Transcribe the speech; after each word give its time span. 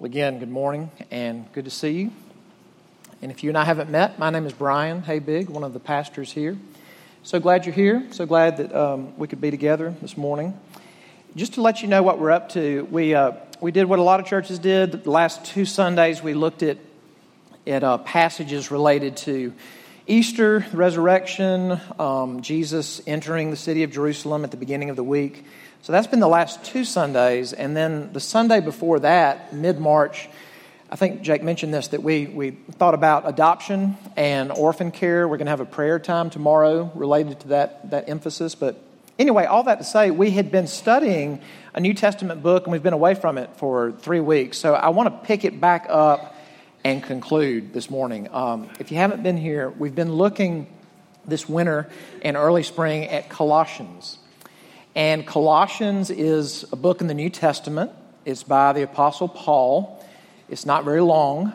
Well, 0.00 0.06
again, 0.06 0.38
good 0.38 0.48
morning 0.48 0.92
and 1.10 1.52
good 1.52 1.64
to 1.64 1.72
see 1.72 1.90
you. 1.90 2.12
And 3.20 3.32
if 3.32 3.42
you 3.42 3.50
and 3.50 3.58
I 3.58 3.64
haven't 3.64 3.90
met, 3.90 4.16
my 4.16 4.30
name 4.30 4.46
is 4.46 4.52
Brian 4.52 5.02
Haybig, 5.02 5.48
one 5.48 5.64
of 5.64 5.72
the 5.72 5.80
pastors 5.80 6.30
here. 6.30 6.56
So 7.24 7.40
glad 7.40 7.66
you're 7.66 7.74
here. 7.74 8.06
So 8.12 8.24
glad 8.24 8.58
that 8.58 8.72
um, 8.72 9.18
we 9.18 9.26
could 9.26 9.40
be 9.40 9.50
together 9.50 9.92
this 10.00 10.16
morning. 10.16 10.56
Just 11.34 11.54
to 11.54 11.62
let 11.62 11.82
you 11.82 11.88
know 11.88 12.04
what 12.04 12.20
we're 12.20 12.30
up 12.30 12.50
to, 12.50 12.86
we, 12.92 13.12
uh, 13.16 13.32
we 13.60 13.72
did 13.72 13.86
what 13.86 13.98
a 13.98 14.02
lot 14.02 14.20
of 14.20 14.26
churches 14.26 14.60
did. 14.60 15.02
The 15.02 15.10
last 15.10 15.44
two 15.44 15.64
Sundays, 15.64 16.22
we 16.22 16.32
looked 16.32 16.62
at, 16.62 16.78
at 17.66 17.82
uh, 17.82 17.98
passages 17.98 18.70
related 18.70 19.16
to 19.16 19.52
Easter, 20.06 20.64
resurrection, 20.72 21.80
um, 21.98 22.40
Jesus 22.42 23.02
entering 23.08 23.50
the 23.50 23.56
city 23.56 23.82
of 23.82 23.90
Jerusalem 23.90 24.44
at 24.44 24.52
the 24.52 24.56
beginning 24.56 24.90
of 24.90 24.96
the 24.96 25.02
week. 25.02 25.44
So 25.82 25.92
that's 25.92 26.06
been 26.06 26.20
the 26.20 26.28
last 26.28 26.64
two 26.64 26.84
Sundays. 26.84 27.52
And 27.52 27.76
then 27.76 28.12
the 28.12 28.20
Sunday 28.20 28.60
before 28.60 29.00
that, 29.00 29.54
mid 29.54 29.78
March, 29.78 30.28
I 30.90 30.96
think 30.96 31.22
Jake 31.22 31.42
mentioned 31.42 31.72
this 31.72 31.88
that 31.88 32.02
we, 32.02 32.26
we 32.26 32.50
thought 32.50 32.94
about 32.94 33.28
adoption 33.28 33.96
and 34.16 34.50
orphan 34.50 34.90
care. 34.90 35.28
We're 35.28 35.36
going 35.36 35.46
to 35.46 35.50
have 35.50 35.60
a 35.60 35.66
prayer 35.66 35.98
time 35.98 36.30
tomorrow 36.30 36.90
related 36.94 37.40
to 37.40 37.48
that, 37.48 37.90
that 37.90 38.08
emphasis. 38.08 38.54
But 38.54 38.82
anyway, 39.18 39.44
all 39.44 39.64
that 39.64 39.78
to 39.78 39.84
say, 39.84 40.10
we 40.10 40.30
had 40.30 40.50
been 40.50 40.66
studying 40.66 41.40
a 41.74 41.80
New 41.80 41.94
Testament 41.94 42.42
book 42.42 42.64
and 42.64 42.72
we've 42.72 42.82
been 42.82 42.92
away 42.92 43.14
from 43.14 43.38
it 43.38 43.50
for 43.56 43.92
three 43.92 44.20
weeks. 44.20 44.58
So 44.58 44.74
I 44.74 44.88
want 44.88 45.08
to 45.10 45.26
pick 45.26 45.44
it 45.44 45.60
back 45.60 45.86
up 45.88 46.34
and 46.84 47.02
conclude 47.02 47.72
this 47.72 47.90
morning. 47.90 48.28
Um, 48.32 48.70
if 48.80 48.90
you 48.90 48.96
haven't 48.96 49.22
been 49.22 49.36
here, 49.36 49.68
we've 49.68 49.94
been 49.94 50.12
looking 50.12 50.66
this 51.26 51.48
winter 51.48 51.88
and 52.22 52.36
early 52.36 52.62
spring 52.62 53.04
at 53.04 53.28
Colossians. 53.28 54.18
And 54.98 55.24
Colossians 55.24 56.10
is 56.10 56.64
a 56.72 56.76
book 56.76 57.00
in 57.00 57.06
the 57.06 57.14
New 57.14 57.30
Testament. 57.30 57.92
It's 58.24 58.42
by 58.42 58.72
the 58.72 58.82
Apostle 58.82 59.28
Paul. 59.28 60.04
It's 60.48 60.66
not 60.66 60.84
very 60.84 61.02
long. 61.02 61.52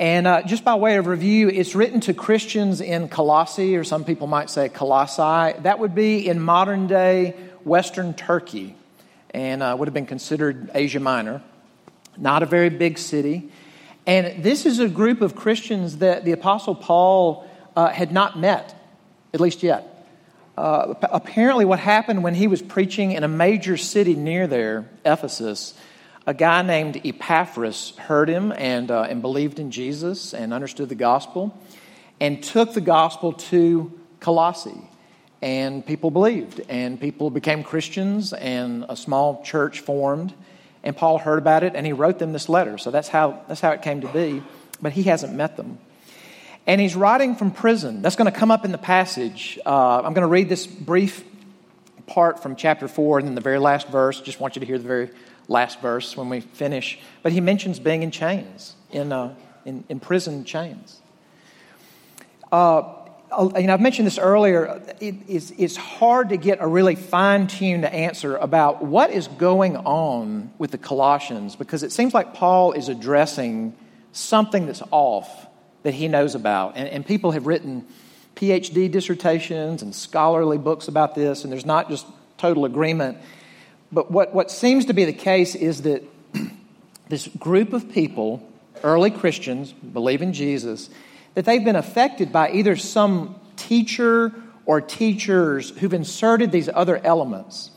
And 0.00 0.26
uh, 0.26 0.42
just 0.42 0.64
by 0.64 0.74
way 0.74 0.96
of 0.96 1.06
review, 1.06 1.48
it's 1.48 1.76
written 1.76 2.00
to 2.00 2.14
Christians 2.14 2.80
in 2.80 3.10
Colossae, 3.10 3.76
or 3.76 3.84
some 3.84 4.04
people 4.04 4.26
might 4.26 4.50
say 4.50 4.68
Colossae. 4.68 5.56
That 5.60 5.78
would 5.78 5.94
be 5.94 6.26
in 6.28 6.40
modern 6.40 6.88
day 6.88 7.36
Western 7.62 8.12
Turkey 8.12 8.74
and 9.30 9.62
uh, 9.62 9.76
would 9.78 9.86
have 9.86 9.94
been 9.94 10.06
considered 10.06 10.68
Asia 10.74 10.98
Minor. 10.98 11.42
Not 12.16 12.42
a 12.42 12.46
very 12.46 12.70
big 12.70 12.98
city. 12.98 13.52
And 14.04 14.42
this 14.42 14.66
is 14.66 14.80
a 14.80 14.88
group 14.88 15.20
of 15.20 15.36
Christians 15.36 15.98
that 15.98 16.24
the 16.24 16.32
Apostle 16.32 16.74
Paul 16.74 17.48
uh, 17.76 17.90
had 17.90 18.10
not 18.10 18.36
met, 18.36 18.74
at 19.32 19.40
least 19.40 19.62
yet. 19.62 19.97
Uh, 20.58 20.94
apparently, 21.12 21.64
what 21.64 21.78
happened 21.78 22.24
when 22.24 22.34
he 22.34 22.48
was 22.48 22.60
preaching 22.60 23.12
in 23.12 23.22
a 23.22 23.28
major 23.28 23.76
city 23.76 24.16
near 24.16 24.48
there, 24.48 24.90
Ephesus, 25.04 25.72
a 26.26 26.34
guy 26.34 26.62
named 26.62 27.00
Epaphras 27.04 27.92
heard 27.96 28.28
him 28.28 28.50
and, 28.50 28.90
uh, 28.90 29.02
and 29.02 29.22
believed 29.22 29.60
in 29.60 29.70
Jesus 29.70 30.34
and 30.34 30.52
understood 30.52 30.88
the 30.88 30.96
gospel 30.96 31.56
and 32.18 32.42
took 32.42 32.74
the 32.74 32.80
gospel 32.80 33.34
to 33.34 33.92
Colossae. 34.18 34.82
And 35.40 35.86
people 35.86 36.10
believed, 36.10 36.60
and 36.68 37.00
people 37.00 37.30
became 37.30 37.62
Christians, 37.62 38.32
and 38.32 38.84
a 38.88 38.96
small 38.96 39.44
church 39.44 39.78
formed. 39.78 40.34
And 40.82 40.96
Paul 40.96 41.18
heard 41.18 41.38
about 41.38 41.62
it, 41.62 41.76
and 41.76 41.86
he 41.86 41.92
wrote 41.92 42.18
them 42.18 42.32
this 42.32 42.48
letter. 42.48 42.78
So 42.78 42.90
that's 42.90 43.06
how, 43.06 43.44
that's 43.46 43.60
how 43.60 43.70
it 43.70 43.82
came 43.82 44.00
to 44.00 44.08
be. 44.08 44.42
But 44.82 44.90
he 44.90 45.04
hasn't 45.04 45.34
met 45.34 45.56
them. 45.56 45.78
And 46.68 46.82
he's 46.82 46.94
writing 46.94 47.34
from 47.34 47.50
prison. 47.50 48.02
That's 48.02 48.14
going 48.14 48.30
to 48.30 48.38
come 48.38 48.50
up 48.50 48.66
in 48.66 48.72
the 48.72 48.78
passage. 48.78 49.58
Uh, 49.64 50.02
I'm 50.04 50.12
going 50.12 50.22
to 50.22 50.26
read 50.26 50.50
this 50.50 50.66
brief 50.66 51.24
part 52.06 52.42
from 52.42 52.56
chapter 52.56 52.88
4 52.88 53.20
and 53.20 53.28
then 53.28 53.34
the 53.34 53.40
very 53.40 53.58
last 53.58 53.88
verse. 53.88 54.20
Just 54.20 54.38
want 54.38 54.54
you 54.54 54.60
to 54.60 54.66
hear 54.66 54.76
the 54.76 54.86
very 54.86 55.08
last 55.48 55.80
verse 55.80 56.14
when 56.14 56.28
we 56.28 56.40
finish. 56.40 56.98
But 57.22 57.32
he 57.32 57.40
mentions 57.40 57.80
being 57.80 58.02
in 58.02 58.10
chains, 58.10 58.76
in, 58.90 59.12
uh, 59.12 59.34
in, 59.64 59.82
in, 59.88 59.98
prison 59.98 60.44
chains. 60.44 61.00
Uh, 62.52 62.82
you 63.56 63.66
know, 63.66 63.72
I've 63.72 63.80
mentioned 63.80 64.06
this 64.06 64.18
earlier. 64.18 64.82
It, 65.00 65.14
it's, 65.26 65.50
it's 65.52 65.76
hard 65.76 66.28
to 66.28 66.36
get 66.36 66.58
a 66.60 66.66
really 66.66 66.96
fine 66.96 67.46
tuned 67.46 67.86
answer 67.86 68.36
about 68.36 68.84
what 68.84 69.10
is 69.10 69.26
going 69.26 69.78
on 69.78 70.52
with 70.58 70.72
the 70.72 70.78
Colossians 70.78 71.56
because 71.56 71.82
it 71.82 71.92
seems 71.92 72.12
like 72.12 72.34
Paul 72.34 72.72
is 72.72 72.90
addressing 72.90 73.74
something 74.12 74.66
that's 74.66 74.82
off 74.90 75.47
that 75.82 75.94
he 75.94 76.08
knows 76.08 76.34
about. 76.34 76.76
And, 76.76 76.88
and 76.88 77.06
people 77.06 77.32
have 77.32 77.46
written 77.46 77.86
PhD 78.36 78.90
dissertations 78.90 79.82
and 79.82 79.94
scholarly 79.94 80.58
books 80.58 80.88
about 80.88 81.14
this, 81.14 81.44
and 81.44 81.52
there's 81.52 81.66
not 81.66 81.88
just 81.88 82.06
total 82.36 82.64
agreement. 82.64 83.18
But 83.90 84.10
what, 84.10 84.34
what 84.34 84.50
seems 84.50 84.86
to 84.86 84.92
be 84.92 85.04
the 85.04 85.12
case 85.12 85.54
is 85.54 85.82
that 85.82 86.02
this 87.08 87.26
group 87.26 87.72
of 87.72 87.90
people, 87.90 88.46
early 88.82 89.10
Christians, 89.10 89.72
believe 89.72 90.22
in 90.22 90.32
Jesus, 90.32 90.90
that 91.34 91.44
they've 91.44 91.64
been 91.64 91.76
affected 91.76 92.32
by 92.32 92.50
either 92.50 92.76
some 92.76 93.38
teacher 93.56 94.32
or 94.66 94.80
teachers 94.80 95.70
who've 95.70 95.94
inserted 95.94 96.52
these 96.52 96.68
other 96.72 96.98
elements. 96.98 97.70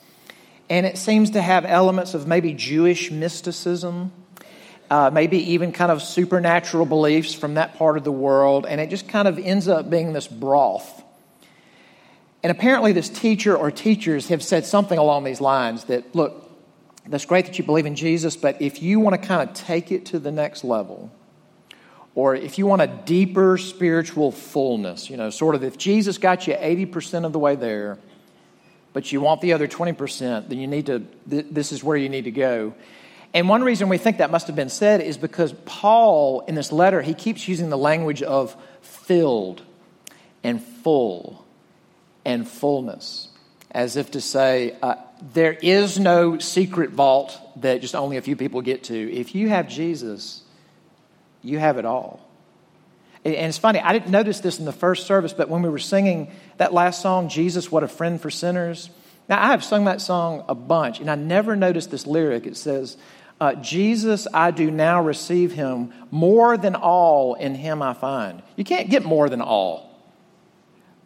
And 0.69 0.85
it 0.85 0.97
seems 0.97 1.31
to 1.31 1.41
have 1.41 1.65
elements 1.65 2.13
of 2.13 2.27
maybe 2.27 2.53
Jewish 2.53 3.11
mysticism, 3.11 4.11
uh, 4.91 5.09
maybe 5.09 5.53
even 5.53 5.71
kind 5.71 5.89
of 5.89 6.03
supernatural 6.03 6.85
beliefs 6.85 7.33
from 7.33 7.53
that 7.53 7.77
part 7.77 7.95
of 7.95 8.03
the 8.03 8.11
world, 8.11 8.65
and 8.65 8.81
it 8.81 8.89
just 8.89 9.07
kind 9.07 9.25
of 9.25 9.39
ends 9.39 9.69
up 9.69 9.89
being 9.89 10.11
this 10.11 10.27
broth. 10.27 11.01
And 12.43 12.51
apparently, 12.51 12.91
this 12.91 13.07
teacher 13.07 13.55
or 13.55 13.71
teachers 13.71 14.27
have 14.27 14.43
said 14.43 14.65
something 14.65 14.97
along 14.99 15.23
these 15.23 15.39
lines 15.39 15.85
that, 15.85 16.13
look, 16.13 16.51
that's 17.07 17.23
great 17.23 17.45
that 17.45 17.57
you 17.57 17.63
believe 17.63 17.85
in 17.85 17.95
Jesus, 17.95 18.35
but 18.35 18.61
if 18.61 18.83
you 18.83 18.99
want 18.99 19.19
to 19.19 19.25
kind 19.25 19.49
of 19.49 19.55
take 19.55 19.93
it 19.93 20.07
to 20.07 20.19
the 20.19 20.31
next 20.31 20.65
level, 20.65 21.09
or 22.13 22.35
if 22.35 22.57
you 22.57 22.65
want 22.65 22.81
a 22.81 22.87
deeper 22.87 23.57
spiritual 23.57 24.29
fullness, 24.29 25.09
you 25.09 25.15
know, 25.15 25.29
sort 25.29 25.55
of 25.55 25.63
if 25.63 25.77
Jesus 25.77 26.17
got 26.17 26.47
you 26.47 26.53
80% 26.53 27.25
of 27.25 27.31
the 27.31 27.39
way 27.39 27.55
there, 27.55 27.97
but 28.91 29.09
you 29.13 29.21
want 29.21 29.39
the 29.39 29.53
other 29.53 29.69
20%, 29.69 30.49
then 30.49 30.59
you 30.59 30.67
need 30.67 30.87
to, 30.87 30.99
th- 31.29 31.45
this 31.49 31.71
is 31.71 31.81
where 31.81 31.95
you 31.95 32.09
need 32.09 32.25
to 32.25 32.31
go. 32.31 32.73
And 33.33 33.47
one 33.47 33.63
reason 33.63 33.87
we 33.87 33.97
think 33.97 34.17
that 34.17 34.29
must 34.29 34.47
have 34.47 34.55
been 34.55 34.69
said 34.69 35.01
is 35.01 35.17
because 35.17 35.53
Paul, 35.65 36.41
in 36.47 36.55
this 36.55 36.71
letter, 36.71 37.01
he 37.01 37.13
keeps 37.13 37.47
using 37.47 37.69
the 37.69 37.77
language 37.77 38.21
of 38.21 38.55
filled 38.81 39.61
and 40.43 40.61
full 40.61 41.45
and 42.25 42.47
fullness, 42.47 43.29
as 43.71 43.95
if 43.95 44.11
to 44.11 44.21
say, 44.21 44.75
uh, 44.81 44.95
there 45.33 45.53
is 45.53 45.99
no 45.99 46.39
secret 46.39 46.91
vault 46.91 47.39
that 47.61 47.81
just 47.81 47.95
only 47.95 48.17
a 48.17 48.21
few 48.21 48.35
people 48.35 48.61
get 48.61 48.85
to. 48.85 49.13
If 49.13 49.33
you 49.33 49.49
have 49.49 49.69
Jesus, 49.69 50.41
you 51.41 51.57
have 51.57 51.77
it 51.77 51.85
all. 51.85 52.19
And 53.23 53.35
it's 53.35 53.59
funny, 53.59 53.79
I 53.79 53.93
didn't 53.93 54.09
notice 54.09 54.39
this 54.39 54.57
in 54.59 54.65
the 54.65 54.71
first 54.71 55.05
service, 55.05 55.31
but 55.31 55.47
when 55.47 55.61
we 55.61 55.69
were 55.69 55.79
singing 55.79 56.31
that 56.57 56.73
last 56.73 57.01
song, 57.01 57.29
Jesus, 57.29 57.71
What 57.71 57.83
a 57.83 57.87
Friend 57.87 58.19
for 58.19 58.31
Sinners, 58.31 58.89
now 59.29 59.41
I 59.41 59.51
have 59.51 59.63
sung 59.63 59.85
that 59.85 60.01
song 60.01 60.43
a 60.49 60.55
bunch, 60.55 60.99
and 60.99 61.09
I 61.09 61.15
never 61.15 61.55
noticed 61.55 61.91
this 61.91 62.07
lyric. 62.07 62.47
It 62.47 62.57
says, 62.57 62.97
uh, 63.41 63.55
Jesus, 63.55 64.27
I 64.31 64.51
do 64.51 64.69
now 64.69 65.01
receive 65.01 65.51
him. 65.51 65.91
More 66.11 66.57
than 66.57 66.75
all 66.75 67.33
in 67.33 67.55
him 67.55 67.81
I 67.81 67.95
find. 67.95 68.43
You 68.55 68.63
can't 68.63 68.87
get 68.87 69.03
more 69.03 69.29
than 69.29 69.41
all. 69.41 69.99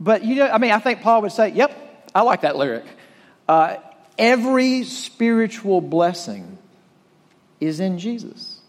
But, 0.01 0.25
you 0.25 0.35
know, 0.35 0.49
I 0.49 0.57
mean, 0.57 0.71
I 0.71 0.79
think 0.79 1.01
Paul 1.01 1.21
would 1.21 1.31
say, 1.31 1.53
yep, 1.53 1.71
I 2.13 2.23
like 2.23 2.41
that 2.41 2.57
lyric. 2.57 2.83
Uh, 3.47 3.77
every 4.17 4.83
spiritual 4.83 5.79
blessing 5.79 6.57
is 7.61 7.79
in 7.79 7.99
Jesus. 7.99 8.59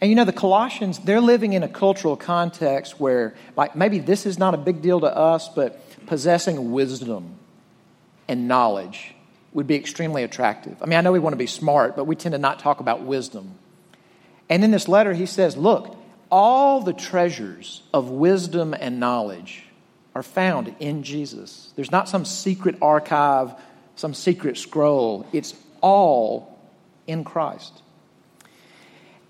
And 0.00 0.08
you 0.08 0.16
know, 0.16 0.24
the 0.24 0.32
Colossians, 0.32 0.98
they're 0.98 1.20
living 1.20 1.52
in 1.52 1.62
a 1.62 1.68
cultural 1.68 2.16
context 2.16 2.98
where, 2.98 3.34
like, 3.54 3.76
maybe 3.76 3.98
this 3.98 4.24
is 4.24 4.38
not 4.38 4.54
a 4.54 4.58
big 4.58 4.80
deal 4.80 5.00
to 5.00 5.14
us, 5.14 5.50
but 5.50 6.06
possessing 6.06 6.72
wisdom 6.72 7.34
and 8.28 8.48
knowledge 8.48 9.14
would 9.52 9.66
be 9.66 9.76
extremely 9.76 10.22
attractive. 10.22 10.82
I 10.82 10.86
mean, 10.86 10.98
I 10.98 11.00
know 11.00 11.12
we 11.12 11.18
want 11.18 11.32
to 11.32 11.38
be 11.38 11.46
smart, 11.46 11.96
but 11.96 12.04
we 12.04 12.16
tend 12.16 12.32
to 12.32 12.38
not 12.38 12.58
talk 12.58 12.80
about 12.80 13.02
wisdom. 13.02 13.54
And 14.48 14.64
in 14.64 14.70
this 14.70 14.88
letter, 14.88 15.12
he 15.12 15.26
says, 15.26 15.56
Look, 15.56 15.96
all 16.30 16.80
the 16.80 16.92
treasures 16.92 17.82
of 17.92 18.10
wisdom 18.10 18.74
and 18.78 19.00
knowledge 19.00 19.64
are 20.14 20.22
found 20.22 20.74
in 20.80 21.02
Jesus. 21.02 21.72
There's 21.76 21.90
not 21.90 22.08
some 22.08 22.24
secret 22.24 22.76
archive, 22.82 23.54
some 23.96 24.14
secret 24.14 24.58
scroll. 24.58 25.26
It's 25.32 25.54
all 25.80 26.58
in 27.06 27.24
Christ. 27.24 27.82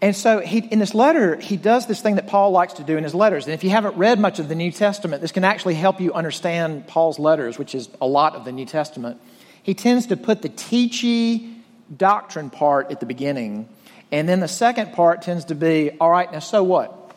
And 0.00 0.14
so 0.14 0.38
he, 0.38 0.58
in 0.58 0.78
this 0.78 0.94
letter, 0.94 1.36
he 1.36 1.56
does 1.56 1.86
this 1.86 2.00
thing 2.00 2.16
that 2.16 2.28
Paul 2.28 2.52
likes 2.52 2.74
to 2.74 2.84
do 2.84 2.96
in 2.96 3.02
his 3.02 3.14
letters. 3.14 3.46
And 3.46 3.54
if 3.54 3.64
you 3.64 3.70
haven't 3.70 3.96
read 3.96 4.20
much 4.20 4.38
of 4.38 4.48
the 4.48 4.54
New 4.54 4.70
Testament, 4.70 5.20
this 5.20 5.32
can 5.32 5.42
actually 5.42 5.74
help 5.74 6.00
you 6.00 6.12
understand 6.12 6.86
Paul's 6.86 7.18
letters, 7.18 7.58
which 7.58 7.74
is 7.74 7.88
a 8.00 8.06
lot 8.06 8.36
of 8.36 8.44
the 8.44 8.52
New 8.52 8.66
Testament 8.66 9.20
he 9.68 9.74
tends 9.74 10.06
to 10.06 10.16
put 10.16 10.40
the 10.40 10.48
teachy 10.48 11.52
doctrine 11.94 12.48
part 12.48 12.90
at 12.90 13.00
the 13.00 13.04
beginning. 13.04 13.68
And 14.10 14.26
then 14.26 14.40
the 14.40 14.48
second 14.48 14.94
part 14.94 15.20
tends 15.20 15.44
to 15.44 15.54
be, 15.54 15.90
all 16.00 16.08
right, 16.08 16.32
now 16.32 16.38
so 16.38 16.62
what? 16.64 17.14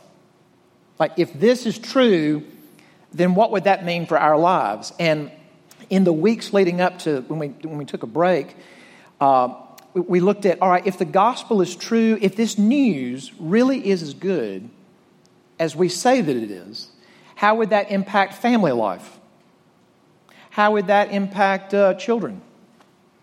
Like, 0.99 1.13
if 1.15 1.31
this 1.31 1.65
is 1.65 1.79
true, 1.79 2.43
then 3.13 3.35
what 3.35 3.53
would 3.53 3.63
that 3.63 3.85
mean 3.85 4.05
for 4.05 4.19
our 4.19 4.37
lives? 4.37 4.91
And 4.99 5.31
in 5.89 6.03
the 6.03 6.11
weeks 6.11 6.51
leading 6.51 6.81
up 6.81 6.99
to 6.99 7.21
when 7.21 7.39
we, 7.39 7.47
when 7.47 7.77
we 7.77 7.85
took 7.85 8.03
a 8.03 8.07
break, 8.07 8.53
uh, 9.21 9.53
we 9.93 10.19
looked 10.19 10.45
at 10.45 10.61
all 10.61 10.69
right, 10.69 10.85
if 10.85 10.97
the 10.97 11.05
gospel 11.05 11.61
is 11.61 11.73
true, 11.73 12.17
if 12.19 12.35
this 12.35 12.57
news 12.57 13.31
really 13.39 13.87
is 13.87 14.03
as 14.03 14.13
good 14.13 14.69
as 15.57 15.73
we 15.73 15.87
say 15.87 16.19
that 16.19 16.35
it 16.35 16.51
is, 16.51 16.89
how 17.33 17.55
would 17.55 17.69
that 17.69 17.91
impact 17.91 18.33
family 18.33 18.73
life? 18.73 19.20
How 20.51 20.73
would 20.73 20.87
that 20.87 21.11
impact 21.11 21.73
uh, 21.73 21.95
children 21.95 22.41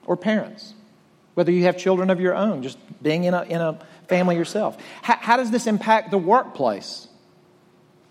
or 0.04 0.16
parents? 0.16 0.74
Whether 1.34 1.52
you 1.52 1.64
have 1.64 1.78
children 1.78 2.10
of 2.10 2.20
your 2.20 2.34
own, 2.34 2.62
just 2.62 2.78
being 3.02 3.24
in 3.24 3.34
a, 3.34 3.42
in 3.42 3.60
a 3.60 3.78
family 4.08 4.36
yourself. 4.36 4.76
How, 5.02 5.16
how 5.16 5.36
does 5.36 5.50
this 5.50 5.66
impact 5.66 6.10
the 6.10 6.18
workplace? 6.18 7.06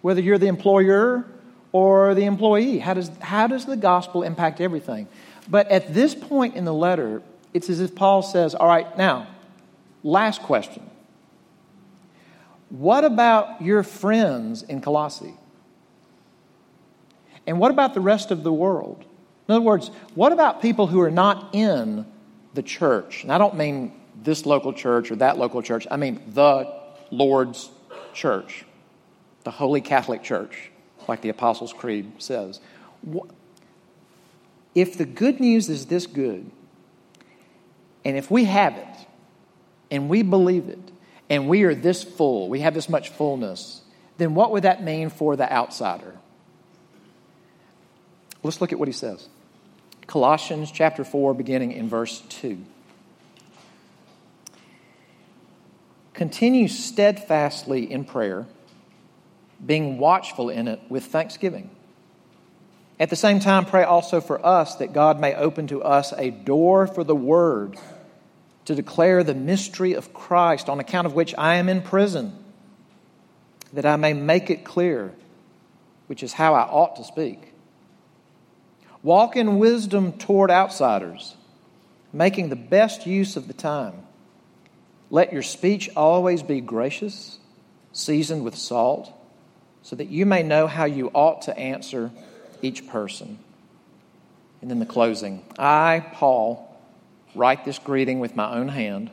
Whether 0.01 0.21
you're 0.21 0.37
the 0.37 0.47
employer 0.47 1.25
or 1.71 2.13
the 2.13 2.25
employee, 2.25 2.79
how 2.79 2.93
does, 2.93 3.11
how 3.19 3.47
does 3.47 3.65
the 3.65 3.75
gospel 3.75 4.23
impact 4.23 4.61
everything? 4.61 5.07
But 5.49 5.69
at 5.69 5.93
this 5.93 6.15
point 6.15 6.55
in 6.55 6.65
the 6.65 6.73
letter, 6.73 7.21
it's 7.53 7.69
as 7.69 7.81
if 7.81 7.95
Paul 7.95 8.21
says, 8.21 8.55
All 8.55 8.67
right, 8.67 8.97
now, 8.97 9.27
last 10.03 10.41
question. 10.43 10.89
What 12.69 13.03
about 13.03 13.61
your 13.61 13.81
friends 13.83 14.61
in 14.61 14.81
Colossae? 14.81 15.33
And 17.47 17.59
what 17.59 17.71
about 17.71 17.93
the 17.93 18.01
rest 18.01 18.29
of 18.29 18.43
the 18.43 18.53
world? 18.53 19.03
In 19.47 19.55
other 19.55 19.63
words, 19.63 19.89
what 20.13 20.33
about 20.33 20.61
people 20.61 20.85
who 20.85 20.99
are 20.99 21.09
not 21.09 21.55
in 21.55 22.05
the 22.53 22.61
church? 22.61 23.23
And 23.23 23.31
I 23.31 23.37
don't 23.37 23.55
mean 23.55 23.93
this 24.21 24.45
local 24.45 24.73
church 24.73 25.09
or 25.09 25.15
that 25.17 25.37
local 25.37 25.61
church, 25.61 25.87
I 25.89 25.95
mean 25.95 26.21
the 26.27 26.71
Lord's 27.11 27.69
church, 28.13 28.65
the 29.43 29.51
Holy 29.51 29.79
Catholic 29.79 30.23
Church, 30.23 30.71
like 31.07 31.21
the 31.21 31.29
Apostles' 31.29 31.71
Creed 31.71 32.11
says. 32.17 32.59
If 34.75 34.97
the 34.97 35.05
good 35.05 35.39
news 35.39 35.69
is 35.69 35.85
this 35.85 36.07
good, 36.07 36.51
and 38.03 38.17
if 38.17 38.29
we 38.29 38.45
have 38.45 38.75
it, 38.75 39.07
and 39.89 40.09
we 40.09 40.23
believe 40.23 40.67
it, 40.67 40.91
and 41.29 41.47
we 41.47 41.63
are 41.63 41.75
this 41.75 42.03
full, 42.03 42.49
we 42.49 42.59
have 42.61 42.73
this 42.73 42.89
much 42.89 43.09
fullness, 43.09 43.81
then 44.17 44.33
what 44.33 44.51
would 44.51 44.63
that 44.63 44.83
mean 44.83 45.09
for 45.09 45.35
the 45.35 45.51
outsider? 45.51 46.17
Let's 48.47 48.61
look 48.61 48.71
at 48.71 48.79
what 48.79 48.87
he 48.87 48.93
says. 48.93 49.27
Colossians 50.07 50.71
chapter 50.71 51.03
4, 51.03 51.33
beginning 51.33 51.73
in 51.73 51.89
verse 51.89 52.21
2. 52.29 52.63
Continue 56.13 56.69
steadfastly 56.69 57.91
in 57.91 58.05
prayer, 58.05 58.45
being 59.63 59.97
watchful 59.97 60.49
in 60.49 60.69
it 60.69 60.79
with 60.87 61.03
thanksgiving. 61.07 61.69
At 62.97 63.09
the 63.09 63.17
same 63.17 63.41
time, 63.41 63.65
pray 63.65 63.83
also 63.83 64.21
for 64.21 64.43
us 64.43 64.75
that 64.75 64.93
God 64.93 65.19
may 65.19 65.35
open 65.35 65.67
to 65.67 65.83
us 65.83 66.13
a 66.17 66.31
door 66.31 66.87
for 66.87 67.03
the 67.03 67.13
word 67.13 67.77
to 68.63 68.75
declare 68.75 69.25
the 69.25 69.35
mystery 69.35 69.91
of 69.91 70.13
Christ, 70.13 70.69
on 70.69 70.79
account 70.79 71.05
of 71.05 71.13
which 71.13 71.35
I 71.37 71.55
am 71.55 71.67
in 71.67 71.81
prison, 71.81 72.33
that 73.73 73.85
I 73.85 73.97
may 73.97 74.13
make 74.13 74.49
it 74.49 74.63
clear, 74.63 75.13
which 76.07 76.23
is 76.23 76.31
how 76.31 76.53
I 76.53 76.61
ought 76.61 76.95
to 76.95 77.03
speak. 77.03 77.55
Walk 79.07 79.37
in 79.37 79.57
wisdom 79.57 80.11
toward 80.11 80.51
outsiders, 80.51 81.37
making 82.11 82.49
the 82.49 82.57
best 82.57 83.07
use 83.07 83.37
of 83.37 83.47
the 83.47 83.53
time. 83.53 83.93
Let 85.09 85.31
your 85.31 85.43
speech 85.43 85.89
always 85.95 86.43
be 86.43 86.59
gracious, 86.59 87.39
seasoned 87.93 88.43
with 88.43 88.57
salt, 88.57 89.09
so 89.81 89.95
that 89.95 90.09
you 90.09 90.25
may 90.25 90.43
know 90.43 90.67
how 90.67 90.83
you 90.83 91.09
ought 91.13 91.43
to 91.43 91.57
answer 91.57 92.11
each 92.61 92.85
person. 92.89 93.39
And 94.61 94.69
then 94.69 94.79
the 94.79 94.85
closing 94.85 95.41
I, 95.57 96.05
Paul, 96.15 96.77
write 97.33 97.63
this 97.63 97.79
greeting 97.79 98.19
with 98.19 98.35
my 98.35 98.57
own 98.57 98.67
hand. 98.67 99.09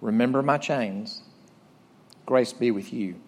Remember 0.00 0.42
my 0.42 0.58
chains. 0.58 1.22
Grace 2.26 2.52
be 2.52 2.72
with 2.72 2.92
you. 2.92 3.20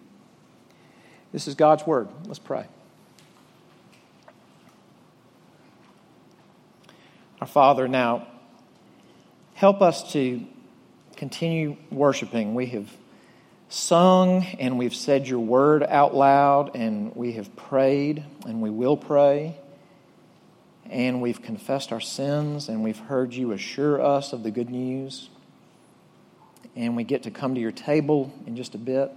This 1.31 1.47
is 1.47 1.55
God's 1.55 1.87
word. 1.87 2.09
Let's 2.25 2.37
pray. 2.37 2.65
Our 7.43 7.47
Father, 7.47 7.89
now 7.89 8.25
help 9.53 9.81
us 9.81 10.13
to 10.13 10.45
continue 11.17 11.75
worshiping. 11.91 12.55
We 12.55 12.67
have 12.67 12.89
sung 13.67 14.45
and 14.59 14.79
we've 14.79 14.95
said 14.95 15.27
your 15.27 15.41
word 15.41 15.83
out 15.83 16.15
loud 16.15 16.73
and 16.73 17.13
we 17.17 17.33
have 17.33 17.53
prayed 17.57 18.23
and 18.47 18.61
we 18.61 18.69
will 18.69 18.95
pray. 18.95 19.57
And 20.89 21.21
we've 21.21 21.41
confessed 21.41 21.91
our 21.91 21.99
sins 21.99 22.69
and 22.69 22.81
we've 22.81 22.97
heard 22.97 23.33
you 23.33 23.51
assure 23.51 24.01
us 24.01 24.31
of 24.31 24.43
the 24.43 24.49
good 24.49 24.69
news. 24.69 25.29
And 26.77 26.95
we 26.95 27.03
get 27.03 27.23
to 27.23 27.31
come 27.31 27.55
to 27.55 27.59
your 27.59 27.73
table 27.73 28.33
in 28.47 28.55
just 28.55 28.73
a 28.73 28.77
bit. 28.77 29.11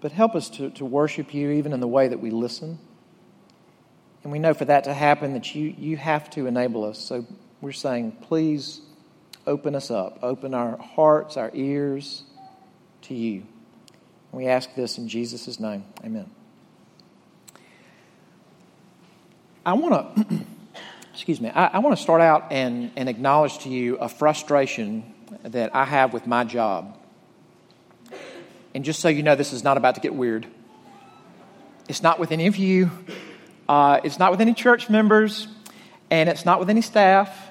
But 0.00 0.12
help 0.12 0.36
us 0.36 0.48
to, 0.50 0.70
to 0.70 0.84
worship 0.84 1.34
you 1.34 1.50
even 1.50 1.72
in 1.72 1.80
the 1.80 1.88
way 1.88 2.06
that 2.06 2.20
we 2.20 2.30
listen. 2.30 2.78
And 4.24 4.32
we 4.32 4.38
know 4.38 4.54
for 4.54 4.64
that 4.64 4.84
to 4.84 4.94
happen 4.94 5.34
that 5.34 5.54
you, 5.54 5.74
you 5.78 5.98
have 5.98 6.30
to 6.30 6.46
enable 6.46 6.84
us. 6.84 6.98
So 6.98 7.26
we're 7.60 7.72
saying, 7.72 8.12
please 8.22 8.80
open 9.46 9.74
us 9.74 9.90
up, 9.90 10.18
open 10.22 10.54
our 10.54 10.78
hearts, 10.78 11.36
our 11.36 11.50
ears 11.52 12.24
to 13.02 13.14
you. 13.14 13.44
We 14.32 14.46
ask 14.46 14.74
this 14.74 14.96
in 14.96 15.08
Jesus' 15.08 15.60
name. 15.60 15.84
Amen. 16.02 16.30
I 19.66 19.74
want 19.74 20.16
to, 20.28 20.40
excuse 21.12 21.40
me, 21.40 21.50
I, 21.50 21.66
I 21.66 21.78
want 21.80 21.96
to 21.96 22.02
start 22.02 22.22
out 22.22 22.50
and, 22.50 22.92
and 22.96 23.10
acknowledge 23.10 23.58
to 23.60 23.68
you 23.68 23.96
a 23.96 24.08
frustration 24.08 25.12
that 25.42 25.76
I 25.76 25.84
have 25.84 26.14
with 26.14 26.26
my 26.26 26.44
job. 26.44 26.98
And 28.74 28.86
just 28.86 29.00
so 29.00 29.08
you 29.08 29.22
know, 29.22 29.36
this 29.36 29.52
is 29.52 29.62
not 29.62 29.76
about 29.76 29.96
to 29.96 30.00
get 30.00 30.14
weird. 30.14 30.46
It's 31.88 32.02
not 32.02 32.18
with 32.18 32.32
any 32.32 32.46
of 32.46 32.56
you. 32.56 32.90
Uh, 33.68 34.00
it's 34.04 34.18
not 34.18 34.30
with 34.30 34.40
any 34.40 34.54
church 34.54 34.90
members, 34.90 35.48
and 36.10 36.28
it's 36.28 36.44
not 36.44 36.58
with 36.58 36.68
any 36.68 36.82
staff, 36.82 37.48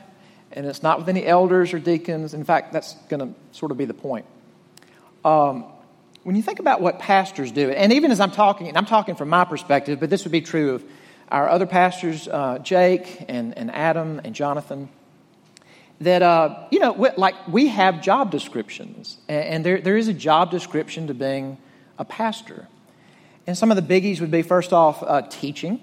and 0.51 0.65
it's 0.65 0.83
not 0.83 0.99
with 0.99 1.09
any 1.09 1.25
elders 1.25 1.73
or 1.73 1.79
deacons. 1.79 2.33
In 2.33 2.43
fact, 2.43 2.71
that's 2.71 2.93
going 3.09 3.19
to 3.19 3.39
sort 3.51 3.71
of 3.71 3.77
be 3.77 3.85
the 3.85 3.93
point. 3.93 4.25
Um, 5.25 5.65
when 6.23 6.35
you 6.35 6.43
think 6.43 6.59
about 6.59 6.81
what 6.81 6.99
pastors 6.99 7.51
do, 7.51 7.69
and 7.71 7.91
even 7.93 8.11
as 8.11 8.19
I'm 8.19 8.31
talking, 8.31 8.67
and 8.67 8.77
I'm 8.77 8.85
talking 8.85 9.15
from 9.15 9.29
my 9.29 9.43
perspective, 9.43 9.99
but 9.99 10.09
this 10.09 10.23
would 10.23 10.31
be 10.31 10.41
true 10.41 10.75
of 10.75 10.83
our 11.29 11.49
other 11.49 11.65
pastors, 11.65 12.27
uh, 12.27 12.59
Jake 12.59 13.25
and, 13.27 13.57
and 13.57 13.71
Adam 13.71 14.21
and 14.23 14.35
Jonathan, 14.35 14.89
that, 15.99 16.21
uh, 16.21 16.67
you 16.69 16.79
know, 16.79 16.91
like 17.17 17.35
we 17.47 17.67
have 17.67 18.01
job 18.01 18.29
descriptions, 18.29 19.17
and, 19.27 19.43
and 19.45 19.65
there, 19.65 19.81
there 19.81 19.97
is 19.97 20.07
a 20.07 20.13
job 20.13 20.51
description 20.51 21.07
to 21.07 21.13
being 21.13 21.57
a 21.97 22.05
pastor. 22.05 22.67
And 23.47 23.57
some 23.57 23.71
of 23.71 23.75
the 23.75 23.81
biggies 23.81 24.21
would 24.21 24.31
be 24.31 24.41
first 24.43 24.71
off, 24.71 25.01
uh, 25.01 25.23
teaching 25.23 25.81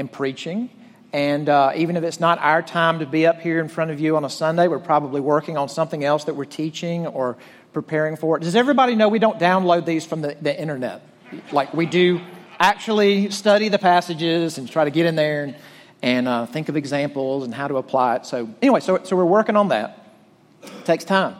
and 0.00 0.10
preaching. 0.10 0.70
And 1.12 1.48
uh, 1.48 1.72
even 1.76 1.96
if 1.96 2.04
it's 2.04 2.20
not 2.20 2.38
our 2.38 2.62
time 2.62 3.00
to 3.00 3.06
be 3.06 3.26
up 3.26 3.40
here 3.40 3.60
in 3.60 3.68
front 3.68 3.90
of 3.90 4.00
you 4.00 4.16
on 4.16 4.24
a 4.24 4.30
Sunday, 4.30 4.68
we're 4.68 4.78
probably 4.78 5.20
working 5.20 5.56
on 5.56 5.68
something 5.68 6.04
else 6.04 6.24
that 6.24 6.34
we're 6.34 6.44
teaching 6.44 7.06
or 7.06 7.36
preparing 7.72 8.16
for. 8.16 8.38
Does 8.38 8.56
everybody 8.56 8.94
know 8.94 9.08
we 9.08 9.18
don't 9.18 9.38
download 9.38 9.84
these 9.84 10.06
from 10.06 10.22
the, 10.22 10.36
the 10.40 10.58
internet? 10.58 11.02
Like 11.52 11.74
we 11.74 11.86
do 11.86 12.20
actually 12.58 13.30
study 13.30 13.68
the 13.68 13.78
passages 13.78 14.58
and 14.58 14.70
try 14.70 14.84
to 14.84 14.90
get 14.90 15.06
in 15.06 15.16
there 15.16 15.44
and, 15.44 15.56
and 16.02 16.28
uh, 16.28 16.46
think 16.46 16.68
of 16.68 16.76
examples 16.76 17.44
and 17.44 17.54
how 17.54 17.66
to 17.68 17.76
apply 17.76 18.16
it. 18.16 18.26
So, 18.26 18.48
anyway, 18.62 18.80
so, 18.80 19.02
so 19.02 19.16
we're 19.16 19.24
working 19.24 19.56
on 19.56 19.68
that. 19.68 20.14
It 20.62 20.84
takes 20.84 21.04
time. 21.04 21.36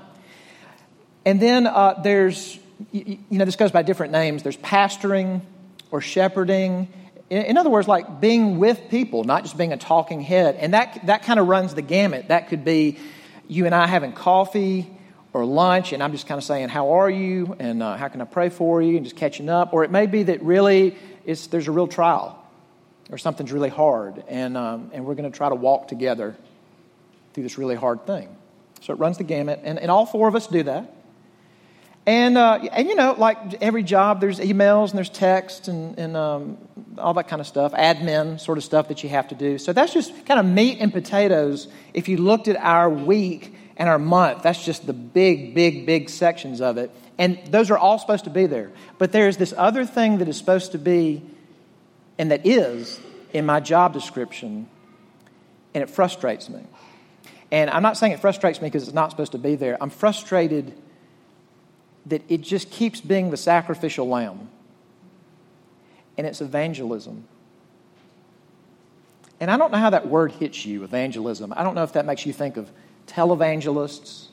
And 1.24 1.40
then 1.40 1.66
uh, 1.66 2.00
there's, 2.02 2.58
you, 2.90 3.18
you 3.28 3.38
know, 3.38 3.44
this 3.44 3.56
goes 3.56 3.70
by 3.70 3.82
different 3.82 4.12
names. 4.12 4.42
There's 4.42 4.56
pastoring 4.56 5.42
or 5.90 6.00
shepherding 6.00 6.88
in 7.30 7.56
other 7.56 7.70
words, 7.70 7.86
like 7.86 8.20
being 8.20 8.58
with 8.58 8.88
people, 8.90 9.24
not 9.24 9.44
just 9.44 9.56
being 9.56 9.72
a 9.72 9.76
talking 9.76 10.20
head. 10.20 10.56
And 10.56 10.74
that, 10.74 11.06
that 11.06 11.22
kind 11.22 11.38
of 11.38 11.46
runs 11.46 11.74
the 11.74 11.82
gamut. 11.82 12.28
That 12.28 12.48
could 12.48 12.64
be 12.64 12.98
you 13.46 13.66
and 13.66 13.74
I 13.74 13.86
having 13.86 14.12
coffee 14.12 14.90
or 15.32 15.44
lunch, 15.44 15.92
and 15.92 16.02
I'm 16.02 16.10
just 16.10 16.26
kind 16.26 16.38
of 16.38 16.44
saying, 16.44 16.70
How 16.70 16.94
are 16.94 17.08
you? 17.08 17.54
And 17.60 17.82
uh, 17.82 17.96
how 17.96 18.08
can 18.08 18.20
I 18.20 18.24
pray 18.24 18.48
for 18.48 18.82
you? 18.82 18.96
And 18.96 19.04
just 19.04 19.16
catching 19.16 19.48
up. 19.48 19.72
Or 19.72 19.84
it 19.84 19.92
may 19.92 20.06
be 20.06 20.24
that 20.24 20.42
really 20.42 20.96
it's, 21.24 21.46
there's 21.46 21.68
a 21.68 21.72
real 21.72 21.86
trial 21.86 22.36
or 23.10 23.18
something's 23.18 23.52
really 23.52 23.68
hard, 23.68 24.22
and, 24.28 24.56
um, 24.56 24.90
and 24.92 25.04
we're 25.04 25.16
going 25.16 25.30
to 25.30 25.36
try 25.36 25.48
to 25.48 25.54
walk 25.54 25.88
together 25.88 26.36
through 27.34 27.42
this 27.42 27.58
really 27.58 27.74
hard 27.74 28.06
thing. 28.06 28.28
So 28.82 28.92
it 28.92 29.00
runs 29.00 29.18
the 29.18 29.24
gamut, 29.24 29.60
and, 29.64 29.78
and 29.78 29.90
all 29.90 30.06
four 30.06 30.28
of 30.28 30.36
us 30.36 30.46
do 30.46 30.62
that. 30.62 30.94
And, 32.10 32.36
uh, 32.36 32.54
and 32.72 32.88
you 32.88 32.96
know, 32.96 33.14
like 33.16 33.62
every 33.62 33.84
job, 33.84 34.20
there's 34.20 34.40
emails 34.40 34.88
and 34.90 34.98
there's 34.98 35.08
text 35.08 35.68
and, 35.68 35.96
and 35.96 36.16
um, 36.16 36.58
all 36.98 37.14
that 37.14 37.28
kind 37.28 37.38
of 37.38 37.46
stuff, 37.46 37.72
admin 37.72 38.40
sort 38.40 38.58
of 38.58 38.64
stuff 38.64 38.88
that 38.88 39.04
you 39.04 39.10
have 39.10 39.28
to 39.28 39.36
do. 39.36 39.58
So 39.58 39.72
that's 39.72 39.94
just 39.94 40.26
kind 40.26 40.40
of 40.40 40.44
meat 40.44 40.78
and 40.80 40.92
potatoes. 40.92 41.68
If 41.94 42.08
you 42.08 42.16
looked 42.16 42.48
at 42.48 42.56
our 42.56 42.90
week 42.90 43.54
and 43.76 43.88
our 43.88 44.00
month, 44.00 44.42
that's 44.42 44.64
just 44.64 44.88
the 44.88 44.92
big, 44.92 45.54
big, 45.54 45.86
big 45.86 46.10
sections 46.10 46.60
of 46.60 46.78
it. 46.78 46.90
And 47.16 47.38
those 47.46 47.70
are 47.70 47.78
all 47.78 47.96
supposed 48.00 48.24
to 48.24 48.30
be 48.30 48.46
there. 48.46 48.72
But 48.98 49.12
there's 49.12 49.36
this 49.36 49.54
other 49.56 49.84
thing 49.84 50.18
that 50.18 50.26
is 50.26 50.36
supposed 50.36 50.72
to 50.72 50.78
be, 50.78 51.22
and 52.18 52.32
that 52.32 52.44
is 52.44 52.98
in 53.32 53.46
my 53.46 53.60
job 53.60 53.92
description, 53.92 54.68
and 55.74 55.82
it 55.84 55.88
frustrates 55.88 56.48
me. 56.48 56.64
And 57.52 57.70
I'm 57.70 57.84
not 57.84 57.96
saying 57.96 58.14
it 58.14 58.20
frustrates 58.20 58.60
me 58.60 58.66
because 58.66 58.82
it's 58.82 58.94
not 58.94 59.12
supposed 59.12 59.30
to 59.30 59.38
be 59.38 59.54
there. 59.54 59.80
I'm 59.80 59.90
frustrated 59.90 60.76
that 62.06 62.22
it 62.28 62.40
just 62.40 62.70
keeps 62.70 63.00
being 63.00 63.30
the 63.30 63.36
sacrificial 63.36 64.08
lamb. 64.08 64.48
And 66.16 66.26
it's 66.26 66.40
evangelism. 66.40 67.24
And 69.40 69.50
I 69.50 69.56
don't 69.56 69.72
know 69.72 69.78
how 69.78 69.90
that 69.90 70.06
word 70.06 70.32
hits 70.32 70.66
you, 70.66 70.84
evangelism. 70.84 71.52
I 71.56 71.62
don't 71.62 71.74
know 71.74 71.82
if 71.82 71.94
that 71.94 72.04
makes 72.04 72.26
you 72.26 72.32
think 72.32 72.56
of 72.56 72.70
televangelists 73.06 74.26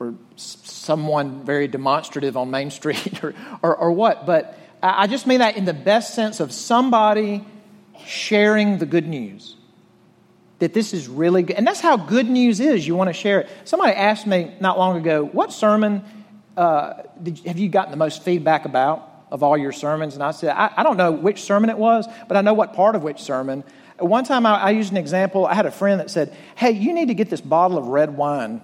or 0.00 0.14
someone 0.36 1.44
very 1.44 1.68
demonstrative 1.68 2.36
on 2.36 2.50
Main 2.50 2.70
Street 2.70 3.22
or, 3.22 3.34
or, 3.62 3.76
or 3.76 3.92
what. 3.92 4.26
But 4.26 4.58
I 4.82 5.06
just 5.06 5.26
mean 5.26 5.38
that 5.38 5.56
in 5.56 5.64
the 5.64 5.74
best 5.74 6.14
sense 6.14 6.40
of 6.40 6.52
somebody 6.52 7.44
sharing 8.04 8.78
the 8.78 8.86
good 8.86 9.06
news. 9.06 9.56
That 10.58 10.74
this 10.74 10.92
is 10.92 11.08
really 11.08 11.42
good. 11.42 11.56
And 11.56 11.66
that's 11.66 11.80
how 11.80 11.96
good 11.96 12.28
news 12.28 12.60
is. 12.60 12.86
You 12.86 12.94
want 12.94 13.08
to 13.08 13.14
share 13.14 13.40
it. 13.40 13.50
Somebody 13.64 13.92
asked 13.92 14.26
me 14.26 14.52
not 14.60 14.78
long 14.78 14.96
ago, 14.96 15.24
what 15.24 15.52
sermon 15.52 16.02
uh, 16.56 16.94
did, 17.22 17.38
have 17.40 17.58
you 17.58 17.68
gotten 17.68 17.90
the 17.90 17.96
most 17.96 18.22
feedback 18.22 18.64
about 18.64 19.08
of 19.30 19.42
all 19.42 19.56
your 19.56 19.72
sermons? 19.72 20.14
And 20.14 20.22
I 20.22 20.32
said, 20.32 20.50
I, 20.50 20.72
I, 20.76 20.82
don't 20.82 20.96
know 20.96 21.12
which 21.12 21.42
sermon 21.42 21.70
it 21.70 21.78
was, 21.78 22.06
but 22.28 22.36
I 22.36 22.40
know 22.40 22.54
what 22.54 22.74
part 22.74 22.96
of 22.96 23.02
which 23.02 23.20
sermon. 23.20 23.64
One 23.98 24.24
time 24.24 24.46
I, 24.46 24.56
I 24.56 24.70
used 24.70 24.90
an 24.90 24.96
example. 24.96 25.46
I 25.46 25.54
had 25.54 25.66
a 25.66 25.70
friend 25.70 26.00
that 26.00 26.10
said, 26.10 26.34
Hey, 26.56 26.72
you 26.72 26.92
need 26.92 27.08
to 27.08 27.14
get 27.14 27.30
this 27.30 27.40
bottle 27.40 27.78
of 27.78 27.86
red 27.86 28.16
wine 28.16 28.62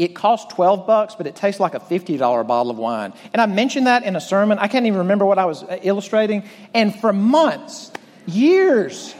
it 0.00 0.14
costs 0.14 0.50
12 0.54 0.86
bucks, 0.86 1.14
but 1.14 1.26
it 1.26 1.36
tastes 1.36 1.60
like 1.60 1.74
a 1.74 1.78
$50 1.78 2.18
bottle 2.46 2.70
of 2.70 2.78
wine. 2.78 3.12
And 3.34 3.42
I 3.42 3.44
mentioned 3.44 3.86
that 3.86 4.02
in 4.02 4.16
a 4.16 4.20
sermon. 4.20 4.58
I 4.58 4.66
can't 4.66 4.86
even 4.86 5.00
remember 5.00 5.26
what 5.26 5.38
I 5.38 5.44
was 5.44 5.62
uh, 5.62 5.78
illustrating. 5.82 6.44
And 6.72 6.98
for 6.98 7.12
months, 7.12 7.92
years, 8.26 9.14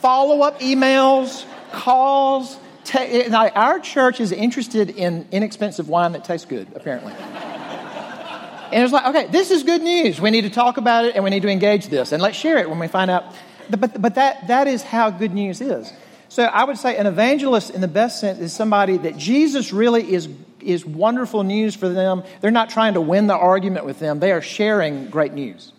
follow 0.00 0.42
up 0.42 0.58
emails, 0.58 1.44
calls. 1.70 2.58
Te- 2.88 3.26
our 3.30 3.80
church 3.80 4.18
is 4.18 4.32
interested 4.32 4.88
in 4.88 5.28
inexpensive 5.30 5.90
wine 5.90 6.12
that 6.12 6.24
tastes 6.24 6.46
good, 6.46 6.68
apparently. 6.74 7.12
and 7.12 8.82
it's 8.82 8.94
like, 8.94 9.06
okay, 9.08 9.26
this 9.26 9.50
is 9.50 9.62
good 9.62 9.82
news. 9.82 10.18
We 10.18 10.30
need 10.30 10.42
to 10.42 10.50
talk 10.50 10.78
about 10.78 11.04
it 11.04 11.14
and 11.14 11.22
we 11.22 11.28
need 11.28 11.42
to 11.42 11.50
engage 11.50 11.88
this. 11.88 12.12
And 12.12 12.22
let's 12.22 12.38
share 12.38 12.56
it 12.56 12.70
when 12.70 12.78
we 12.78 12.88
find 12.88 13.10
out. 13.10 13.24
But, 13.68 14.00
but 14.00 14.14
that, 14.14 14.48
that 14.48 14.68
is 14.68 14.82
how 14.82 15.10
good 15.10 15.34
news 15.34 15.60
is. 15.60 15.92
So 16.30 16.44
I 16.44 16.64
would 16.64 16.78
say 16.78 16.96
an 16.96 17.06
evangelist, 17.06 17.70
in 17.70 17.82
the 17.82 17.88
best 17.88 18.20
sense, 18.20 18.38
is 18.38 18.54
somebody 18.54 18.96
that 18.96 19.18
Jesus 19.18 19.70
really 19.70 20.10
is, 20.10 20.30
is 20.60 20.86
wonderful 20.86 21.42
news 21.42 21.74
for 21.74 21.90
them. 21.90 22.22
They're 22.40 22.50
not 22.50 22.70
trying 22.70 22.94
to 22.94 23.02
win 23.02 23.26
the 23.26 23.36
argument 23.36 23.84
with 23.84 23.98
them, 23.98 24.18
they 24.18 24.32
are 24.32 24.40
sharing 24.40 25.10
great 25.10 25.34
news. 25.34 25.72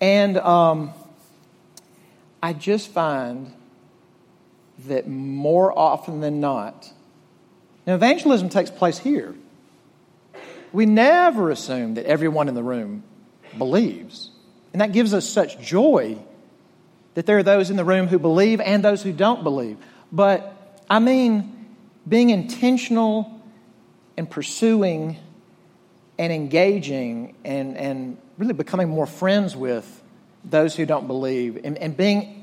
And 0.00 0.36
um, 0.38 0.92
I 2.42 2.52
just 2.54 2.88
find 2.88 3.52
that 4.86 5.08
more 5.08 5.76
often 5.76 6.20
than 6.20 6.40
not, 6.40 6.92
now 7.86 7.94
evangelism 7.94 8.48
takes 8.48 8.70
place 8.70 8.98
here. 8.98 9.34
We 10.72 10.86
never 10.86 11.50
assume 11.50 11.94
that 11.94 12.06
everyone 12.06 12.48
in 12.48 12.54
the 12.54 12.62
room 12.62 13.04
believes. 13.56 14.30
And 14.72 14.80
that 14.82 14.92
gives 14.92 15.14
us 15.14 15.28
such 15.28 15.58
joy 15.60 16.18
that 17.14 17.24
there 17.24 17.38
are 17.38 17.42
those 17.42 17.70
in 17.70 17.76
the 17.76 17.84
room 17.84 18.08
who 18.08 18.18
believe 18.18 18.60
and 18.60 18.84
those 18.84 19.02
who 19.02 19.12
don't 19.12 19.42
believe. 19.42 19.78
But 20.12 20.82
I 20.90 20.98
mean, 20.98 21.66
being 22.06 22.30
intentional 22.30 23.40
and 24.16 24.28
pursuing 24.30 25.16
and 26.18 26.32
engaging 26.32 27.34
and, 27.44 27.76
and 27.76 28.18
really 28.38 28.52
becoming 28.52 28.88
more 28.88 29.06
friends 29.06 29.56
with 29.56 30.02
those 30.44 30.76
who 30.76 30.86
don't 30.86 31.06
believe 31.06 31.60
and, 31.64 31.78
and 31.78 31.96
being, 31.96 32.35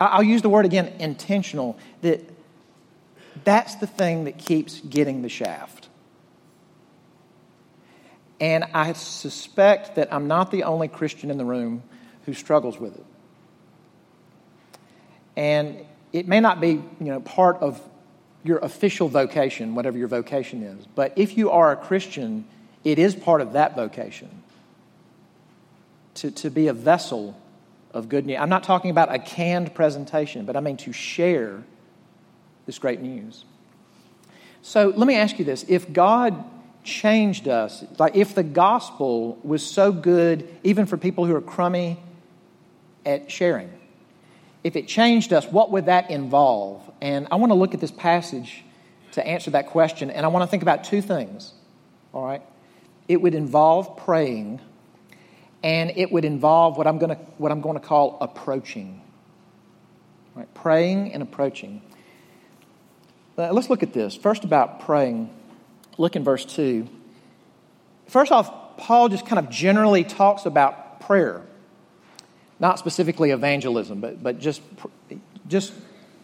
I'll 0.00 0.22
use 0.22 0.42
the 0.42 0.48
word 0.48 0.66
again, 0.66 0.92
intentional, 0.98 1.78
that 2.02 2.20
that's 3.44 3.76
the 3.76 3.86
thing 3.86 4.24
that 4.24 4.38
keeps 4.38 4.80
getting 4.80 5.22
the 5.22 5.28
shaft. 5.28 5.88
And 8.40 8.64
I 8.74 8.92
suspect 8.92 9.94
that 9.94 10.12
I'm 10.12 10.28
not 10.28 10.50
the 10.50 10.64
only 10.64 10.88
Christian 10.88 11.30
in 11.30 11.38
the 11.38 11.44
room 11.44 11.82
who 12.26 12.34
struggles 12.34 12.78
with 12.78 12.94
it. 12.96 13.06
And 15.36 15.86
it 16.12 16.28
may 16.28 16.40
not 16.40 16.60
be 16.60 16.72
you 16.72 16.84
know, 17.00 17.20
part 17.20 17.56
of 17.58 17.80
your 18.44 18.58
official 18.58 19.08
vocation, 19.08 19.74
whatever 19.74 19.98
your 19.98 20.08
vocation 20.08 20.62
is, 20.62 20.86
but 20.94 21.12
if 21.16 21.36
you 21.36 21.50
are 21.50 21.72
a 21.72 21.76
Christian, 21.76 22.46
it 22.84 22.98
is 22.98 23.14
part 23.14 23.40
of 23.40 23.54
that 23.54 23.74
vocation 23.74 24.42
to, 26.14 26.30
to 26.30 26.50
be 26.50 26.68
a 26.68 26.72
vessel 26.72 27.38
of 27.96 28.08
good 28.08 28.26
news. 28.26 28.38
I'm 28.40 28.48
not 28.48 28.62
talking 28.62 28.90
about 28.90 29.12
a 29.12 29.18
canned 29.18 29.74
presentation, 29.74 30.44
but 30.44 30.56
I 30.56 30.60
mean 30.60 30.76
to 30.78 30.92
share 30.92 31.62
this 32.66 32.78
great 32.78 33.00
news. 33.00 33.44
So 34.62 34.92
let 34.94 35.06
me 35.06 35.16
ask 35.16 35.38
you 35.38 35.44
this 35.44 35.64
if 35.68 35.92
God 35.92 36.44
changed 36.84 37.48
us, 37.48 37.84
like 37.98 38.14
if 38.14 38.34
the 38.34 38.42
gospel 38.42 39.38
was 39.42 39.64
so 39.64 39.92
good, 39.92 40.48
even 40.62 40.86
for 40.86 40.96
people 40.96 41.24
who 41.24 41.34
are 41.34 41.40
crummy 41.40 41.98
at 43.04 43.30
sharing, 43.30 43.72
if 44.62 44.76
it 44.76 44.88
changed 44.88 45.32
us, 45.32 45.46
what 45.46 45.70
would 45.70 45.86
that 45.86 46.10
involve? 46.10 46.82
And 47.00 47.28
I 47.30 47.36
want 47.36 47.50
to 47.50 47.54
look 47.54 47.74
at 47.74 47.80
this 47.80 47.92
passage 47.92 48.64
to 49.12 49.26
answer 49.26 49.52
that 49.52 49.68
question, 49.68 50.10
and 50.10 50.26
I 50.26 50.28
want 50.28 50.42
to 50.42 50.46
think 50.48 50.62
about 50.62 50.84
two 50.84 51.00
things. 51.00 51.52
All 52.12 52.24
right? 52.24 52.42
It 53.08 53.22
would 53.22 53.34
involve 53.34 53.96
praying, 53.96 54.60
and 55.66 55.92
it 55.96 56.12
would 56.12 56.24
involve 56.24 56.78
what 56.78 56.86
I'm 56.86 56.98
going 56.98 57.16
to, 57.16 57.22
what 57.38 57.50
I'm 57.50 57.60
going 57.60 57.74
to 57.74 57.84
call 57.84 58.18
approaching. 58.20 59.02
Right? 60.34 60.52
Praying 60.54 61.12
and 61.12 61.22
approaching. 61.22 61.82
Let's 63.36 63.68
look 63.68 63.82
at 63.82 63.92
this. 63.92 64.14
First, 64.16 64.44
about 64.44 64.80
praying. 64.80 65.28
Look 65.98 66.16
in 66.16 66.24
verse 66.24 66.44
2. 66.44 66.88
First 68.06 68.32
off, 68.32 68.78
Paul 68.78 69.08
just 69.08 69.26
kind 69.26 69.38
of 69.38 69.50
generally 69.50 70.04
talks 70.04 70.46
about 70.46 71.00
prayer 71.00 71.42
not 72.58 72.78
specifically 72.78 73.30
evangelism, 73.30 74.00
but, 74.00 74.22
but 74.22 74.38
just, 74.38 74.62
just 75.46 75.72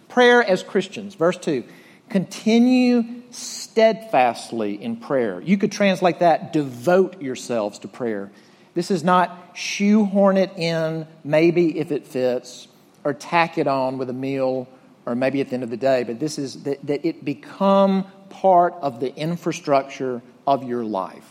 prayer 0.09 0.43
as 0.43 0.63
Christians. 0.63 1.15
Verse 1.15 1.39
2 1.39 1.65
continue 2.09 3.23
steadfastly 3.31 4.83
in 4.83 4.99
prayer. 4.99 5.41
You 5.41 5.57
could 5.57 5.73
translate 5.73 6.19
that 6.19 6.53
devote 6.53 7.23
yourselves 7.23 7.79
to 7.81 7.89
prayer. 7.89 8.31
This 8.75 8.91
is 8.91 9.05
not 9.05 9.53
shoehorn 9.55 10.37
it 10.37 10.57
in, 10.57 11.07
maybe 11.25 11.79
if 11.79 11.93
it 11.93 12.07
fits, 12.07 12.69
or 13.05 13.13
tack 13.13 13.59
it 13.59 13.67
on 13.67 13.99
with 13.99 14.09
a 14.09 14.15
meal, 14.15 14.69
or 15.05 15.15
maybe 15.15 15.41
at 15.41 15.49
the 15.49 15.55
end 15.55 15.63
of 15.63 15.71
the 15.71 15.77
day, 15.77 16.05
but 16.05 16.21
this 16.21 16.39
is 16.39 16.63
that, 16.63 16.85
that 16.87 17.05
it 17.05 17.25
become 17.25 18.05
part 18.31 18.75
of 18.81 19.01
the 19.01 19.15
infrastructure 19.15 20.23
of 20.47 20.65
your 20.65 20.85
life 20.85 21.29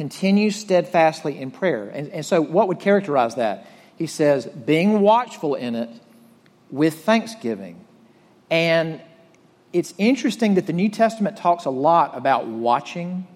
continue 0.00 0.50
steadfastly 0.50 1.38
in 1.38 1.50
prayer. 1.50 1.86
And, 1.90 2.08
and 2.08 2.24
so, 2.24 2.40
what 2.40 2.68
would 2.68 2.80
characterize 2.80 3.34
that? 3.34 3.66
He 3.98 4.06
says, 4.06 4.46
being 4.46 5.02
watchful 5.02 5.56
in 5.56 5.74
it 5.74 5.90
with 6.70 7.04
thanksgiving. 7.04 7.84
And 8.50 9.02
it's 9.74 9.92
interesting 9.98 10.54
that 10.54 10.66
the 10.66 10.72
New 10.72 10.88
Testament 10.88 11.36
talks 11.36 11.66
a 11.66 11.70
lot 11.70 12.16
about 12.16 12.46
watching 12.46 13.26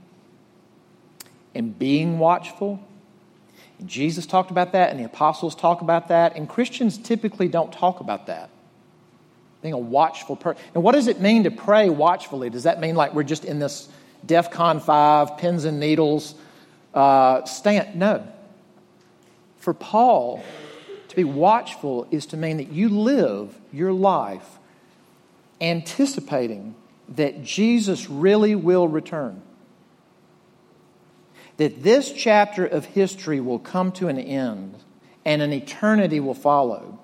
and 1.55 1.79
being 1.79 2.19
watchful. 2.19 2.81
Jesus 3.85 4.27
talked 4.27 4.51
about 4.51 4.73
that, 4.73 4.91
and 4.91 5.01
the 5.01 5.05
apostles 5.05 5.55
talk 5.55 5.81
about 5.81 6.09
that, 6.09 6.37
and 6.37 6.49
Christians 6.49 6.97
typically 6.97 7.49
don't 7.49 7.73
talk 7.73 8.01
about 8.01 8.27
that. 8.27 8.51
Being 9.63 9.75
a 9.75 9.79
watchful 9.79 10.37
person. 10.37 10.63
And 10.75 10.83
what 10.83 10.93
does 10.93 11.07
it 11.07 11.21
mean 11.21 11.45
to 11.45 11.51
pray 11.51 11.89
watchfully? 11.89 12.51
Does 12.51 12.65
that 12.65 12.81
mean 12.81 12.95
like 12.95 13.15
we're 13.15 13.23
just 13.23 13.45
in 13.45 13.59
this 13.59 13.89
DEF 14.27 14.51
CON 14.51 14.81
5, 14.81 15.39
pins 15.39 15.65
and 15.65 15.81
needles, 15.81 16.35
uh, 16.93 17.45
stand. 17.45 17.97
No. 17.97 18.27
For 19.59 19.75
Paul, 19.75 20.43
to 21.09 21.17
be 21.17 21.25
watchful 21.25 22.07
is 22.11 22.27
to 22.27 22.37
mean 22.37 22.59
that 22.59 22.71
you 22.71 22.89
live 22.89 23.59
your 23.73 23.93
life 23.93 24.59
anticipating 25.61 26.75
that 27.09 27.43
Jesus 27.43 28.09
really 28.09 28.55
will 28.55 28.89
return. 28.89 29.43
That 31.57 31.83
this 31.83 32.13
chapter 32.13 32.67
of 32.67 32.85
history 32.85 33.41
will 33.41 33.59
come 33.59 33.93
to 33.93 34.09
an 34.09 34.19
end 34.19 34.75
and 35.25 35.41
an 35.41 35.53
eternity 35.53 36.21
will 36.21 36.35
follow. 36.35 36.99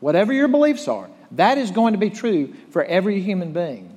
Whatever 0.00 0.32
your 0.32 0.48
beliefs 0.48 0.88
are, 0.88 1.08
that 1.32 1.58
is 1.58 1.70
going 1.70 1.92
to 1.92 1.98
be 1.98 2.10
true 2.10 2.54
for 2.70 2.82
every 2.82 3.20
human 3.20 3.52
being 3.52 3.92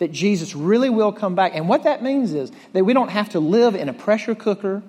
that 0.00 0.10
Jesus 0.12 0.56
really 0.56 0.88
will 0.88 1.12
come 1.12 1.34
back. 1.34 1.54
And 1.54 1.68
what 1.68 1.84
that 1.84 2.02
means 2.02 2.32
is 2.32 2.50
that 2.72 2.84
we 2.84 2.94
don't 2.94 3.10
have 3.10 3.28
to 3.30 3.40
live 3.40 3.74
in 3.74 3.88
a 3.88 3.92
pressure 3.92 4.34
cooker 4.34 4.82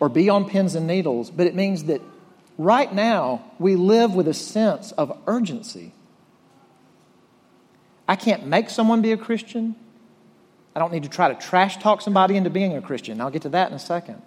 or 0.00 0.08
be 0.08 0.28
on 0.28 0.48
pins 0.48 0.74
and 0.74 0.88
needles, 0.88 1.30
but 1.30 1.46
it 1.46 1.54
means 1.54 1.84
that 1.84 2.00
right 2.58 2.92
now 2.92 3.44
we 3.60 3.76
live 3.76 4.12
with 4.12 4.26
a 4.26 4.34
sense 4.34 4.90
of 4.92 5.16
urgency. 5.28 5.92
I 8.08 8.16
can't 8.16 8.44
make 8.44 8.70
someone 8.70 9.02
be 9.02 9.12
a 9.12 9.16
Christian. 9.16 9.76
I 10.74 10.78
don't 10.78 10.92
need 10.92 11.02
to 11.02 11.08
try 11.08 11.32
to 11.32 11.34
trash 11.34 11.78
talk 11.78 12.00
somebody 12.00 12.36
into 12.36 12.50
being 12.50 12.76
a 12.76 12.82
Christian. 12.82 13.20
I'll 13.20 13.30
get 13.30 13.42
to 13.42 13.50
that 13.50 13.68
in 13.68 13.74
a 13.74 13.78
second. 13.78 14.22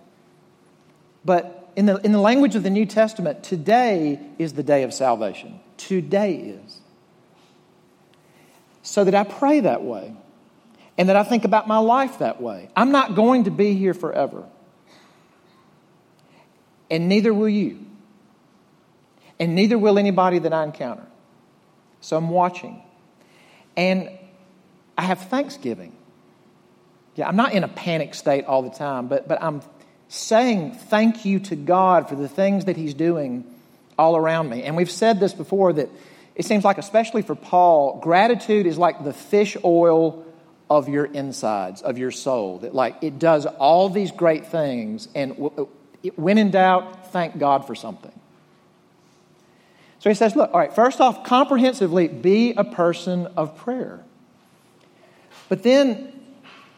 But 1.23 1.71
in 1.75 1.87
the, 1.87 1.97
in 1.97 2.11
the 2.11 2.19
language 2.21 2.55
of 2.55 2.63
the 2.63 2.69
New 2.69 2.85
Testament, 2.85 3.43
today 3.43 4.19
is 4.37 4.53
the 4.53 4.63
day 4.63 4.83
of 4.83 4.93
salvation. 4.93 5.59
today 5.77 6.35
is. 6.35 6.79
So 8.83 9.03
that 9.03 9.15
I 9.15 9.23
pray 9.23 9.61
that 9.61 9.83
way 9.83 10.15
and 10.97 11.09
that 11.09 11.15
I 11.15 11.23
think 11.23 11.43
about 11.43 11.67
my 11.67 11.79
life 11.79 12.19
that 12.19 12.41
way. 12.41 12.69
I'm 12.75 12.91
not 12.91 13.15
going 13.15 13.45
to 13.45 13.51
be 13.51 13.73
here 13.73 13.93
forever. 13.93 14.45
And 16.89 17.09
neither 17.09 17.33
will 17.33 17.49
you. 17.49 17.85
And 19.39 19.55
neither 19.55 19.77
will 19.77 19.97
anybody 19.97 20.39
that 20.39 20.53
I 20.53 20.63
encounter. 20.63 21.05
So 21.99 22.15
I'm 22.15 22.29
watching. 22.29 22.81
And 23.75 24.09
I 24.97 25.01
have 25.01 25.21
thanksgiving. 25.21 25.93
Yeah, 27.15 27.27
I'm 27.27 27.35
not 27.35 27.53
in 27.53 27.63
a 27.63 27.67
panic 27.67 28.13
state 28.13 28.45
all 28.45 28.61
the 28.61 28.69
time, 28.69 29.07
but, 29.07 29.27
but 29.27 29.41
I'm 29.41 29.61
saying 30.09 30.71
thank 30.71 31.25
you 31.25 31.39
to 31.39 31.55
God 31.55 32.09
for 32.09 32.15
the 32.15 32.27
things 32.27 32.65
that 32.65 32.75
He's 32.77 32.93
doing 32.93 33.45
all 33.97 34.17
around 34.17 34.49
me. 34.49 34.63
And 34.63 34.75
we've 34.75 34.91
said 34.91 35.19
this 35.19 35.33
before 35.33 35.73
that 35.73 35.89
it 36.35 36.45
seems 36.45 36.65
like, 36.65 36.77
especially 36.77 37.21
for 37.21 37.35
Paul, 37.35 37.99
gratitude 38.01 38.65
is 38.65 38.77
like 38.77 39.03
the 39.03 39.13
fish 39.13 39.55
oil 39.63 40.25
of 40.69 40.89
your 40.89 41.05
insides, 41.05 41.81
of 41.81 41.97
your 41.97 42.11
soul. 42.11 42.59
That, 42.59 42.75
like, 42.75 42.97
it 43.01 43.19
does 43.19 43.45
all 43.45 43.89
these 43.89 44.11
great 44.11 44.47
things, 44.47 45.07
and 45.15 45.49
when 46.15 46.37
in 46.37 46.51
doubt, 46.51 47.13
thank 47.13 47.37
God 47.37 47.65
for 47.65 47.75
something. 47.75 48.11
So 49.99 50.09
he 50.09 50.13
says, 50.13 50.35
look, 50.35 50.53
all 50.53 50.59
right, 50.59 50.73
first 50.73 50.99
off, 50.99 51.23
comprehensively, 51.23 52.07
be 52.07 52.53
a 52.53 52.63
person 52.63 53.27
of 53.37 53.57
prayer. 53.57 54.03
But 55.47 55.63
then 55.63 56.11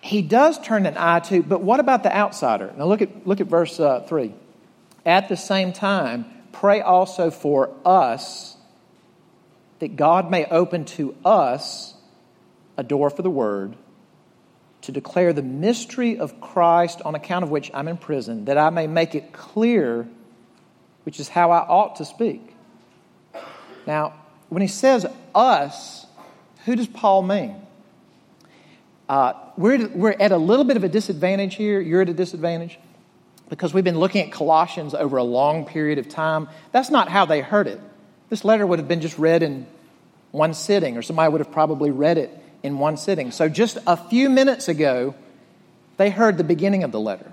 he 0.07 0.21
does 0.21 0.57
turn 0.59 0.85
an 0.85 0.95
eye 0.97 1.19
to, 1.19 1.43
but 1.43 1.61
what 1.61 1.81
about 1.81 2.03
the 2.03 2.15
outsider? 2.15 2.73
Now 2.77 2.85
look 2.85 3.01
at, 3.01 3.27
look 3.27 3.41
at 3.41 3.47
verse 3.47 3.77
uh, 3.77 4.05
3. 4.07 4.33
At 5.05 5.27
the 5.27 5.35
same 5.35 5.73
time, 5.73 6.25
pray 6.53 6.79
also 6.79 7.29
for 7.29 7.75
us 7.85 8.55
that 9.79 9.97
God 9.97 10.31
may 10.31 10.45
open 10.45 10.85
to 10.85 11.13
us 11.25 11.93
a 12.77 12.83
door 12.83 13.09
for 13.09 13.21
the 13.21 13.29
word 13.29 13.75
to 14.83 14.93
declare 14.93 15.33
the 15.33 15.43
mystery 15.43 16.17
of 16.17 16.39
Christ 16.39 17.01
on 17.03 17.13
account 17.13 17.43
of 17.43 17.51
which 17.51 17.69
I'm 17.73 17.89
in 17.89 17.97
prison, 17.97 18.45
that 18.45 18.57
I 18.57 18.69
may 18.69 18.87
make 18.87 19.13
it 19.13 19.33
clear, 19.33 20.07
which 21.03 21.19
is 21.19 21.27
how 21.27 21.51
I 21.51 21.59
ought 21.59 21.97
to 21.97 22.05
speak. 22.05 22.55
Now, 23.85 24.13
when 24.47 24.61
he 24.61 24.69
says 24.69 25.05
us, 25.35 26.05
who 26.63 26.77
does 26.77 26.87
Paul 26.87 27.23
mean? 27.23 27.66
Uh, 29.07 29.33
we're, 29.55 29.87
we're 29.87 30.15
at 30.19 30.31
a 30.31 30.37
little 30.37 30.65
bit 30.65 30.77
of 30.77 30.83
a 30.83 30.89
disadvantage 30.89 31.55
here. 31.55 31.79
You're 31.79 32.01
at 32.01 32.09
a 32.09 32.13
disadvantage 32.13 32.77
because 33.49 33.73
we've 33.73 33.83
been 33.83 33.99
looking 33.99 34.25
at 34.25 34.31
Colossians 34.31 34.93
over 34.93 35.17
a 35.17 35.23
long 35.23 35.65
period 35.65 35.97
of 35.97 36.09
time. 36.09 36.49
That's 36.71 36.89
not 36.89 37.09
how 37.09 37.25
they 37.25 37.41
heard 37.41 37.67
it. 37.67 37.79
This 38.29 38.43
letter 38.43 38.67
would 38.67 38.79
have 38.79 38.87
been 38.87 39.01
just 39.01 39.17
read 39.17 39.43
in 39.43 39.65
one 40.31 40.53
sitting, 40.53 40.97
or 40.97 41.01
somebody 41.01 41.31
would 41.31 41.39
have 41.39 41.51
probably 41.51 41.91
read 41.91 42.17
it 42.17 42.29
in 42.61 42.77
one 42.79 42.97
sitting. 42.97 43.31
So 43.31 43.47
just 43.47 43.77
a 43.87 43.95
few 43.95 44.29
minutes 44.29 44.67
ago, 44.67 45.15
they 45.95 46.09
heard 46.09 46.37
the 46.37 46.43
beginning 46.43 46.83
of 46.83 46.91
the 46.91 46.99
letter. 46.99 47.31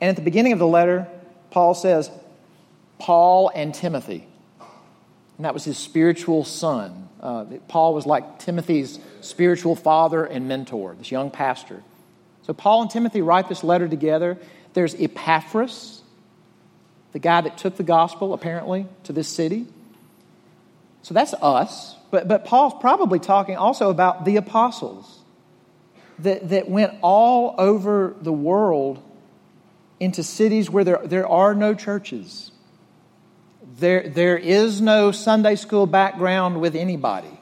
And 0.00 0.10
at 0.10 0.16
the 0.16 0.22
beginning 0.22 0.52
of 0.52 0.58
the 0.58 0.66
letter, 0.66 1.08
Paul 1.50 1.74
says, 1.74 2.10
Paul 2.98 3.50
and 3.54 3.74
Timothy 3.74 4.26
and 5.36 5.44
that 5.44 5.54
was 5.54 5.64
his 5.64 5.78
spiritual 5.78 6.44
son. 6.44 7.05
Uh, 7.26 7.44
Paul 7.66 7.92
was 7.92 8.06
like 8.06 8.38
Timothy's 8.38 9.00
spiritual 9.20 9.74
father 9.74 10.24
and 10.24 10.46
mentor, 10.46 10.94
this 10.96 11.10
young 11.10 11.32
pastor. 11.32 11.82
So 12.44 12.54
Paul 12.54 12.82
and 12.82 12.90
Timothy 12.90 13.20
write 13.20 13.48
this 13.48 13.64
letter 13.64 13.88
together. 13.88 14.38
There's 14.74 14.94
Epaphras, 14.94 16.02
the 17.10 17.18
guy 17.18 17.40
that 17.40 17.58
took 17.58 17.76
the 17.76 17.82
gospel, 17.82 18.32
apparently, 18.32 18.86
to 19.04 19.12
this 19.12 19.26
city. 19.26 19.66
So 21.02 21.14
that's 21.14 21.34
us. 21.34 21.96
But, 22.12 22.28
but 22.28 22.44
Paul's 22.44 22.74
probably 22.80 23.18
talking 23.18 23.56
also 23.56 23.90
about 23.90 24.24
the 24.24 24.36
apostles 24.36 25.18
that, 26.20 26.50
that 26.50 26.68
went 26.68 26.94
all 27.02 27.56
over 27.58 28.14
the 28.20 28.32
world 28.32 29.02
into 29.98 30.22
cities 30.22 30.70
where 30.70 30.84
there, 30.84 31.00
there 31.04 31.26
are 31.26 31.56
no 31.56 31.74
churches 31.74 32.52
there, 33.78 34.08
there 34.08 34.38
is 34.38 34.80
no 34.80 35.12
Sunday 35.12 35.56
school 35.56 35.86
background 35.86 36.60
with 36.60 36.74
anybody. 36.74 37.40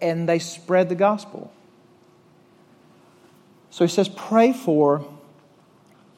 And 0.00 0.28
they 0.28 0.38
spread 0.38 0.88
the 0.88 0.94
gospel. 0.94 1.52
So 3.70 3.84
he 3.84 3.90
says, 3.90 4.08
pray 4.08 4.52
for 4.52 5.06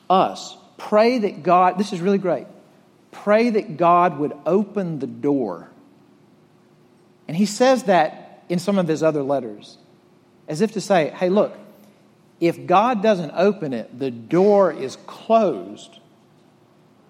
us. 0.09 0.57
Pray 0.79 1.19
that 1.19 1.43
God, 1.43 1.79
this 1.79 1.93
is 1.93 2.01
really 2.01 2.19
great. 2.19 2.47
Pray 3.13 3.51
that 3.51 3.77
God 3.77 4.19
would 4.19 4.33
open 4.47 4.99
the 4.99 5.07
door. 5.07 5.69
And 7.29 7.37
he 7.37 7.47
says 7.47 7.85
that 7.85 8.45
in 8.49 8.59
some 8.59 8.79
of 8.79 8.89
his 8.89 9.03
other 9.03 9.23
letters, 9.23 9.79
as 10.49 10.61
if 10.61 10.73
to 10.73 10.81
say, 10.81 11.11
hey, 11.11 11.29
look, 11.29 11.57
if 12.41 12.67
God 12.67 13.03
doesn't 13.03 13.33
open 13.35 13.73
it, 13.73 13.99
the 13.99 14.11
door 14.11 14.73
is 14.73 14.97
closed 15.07 16.01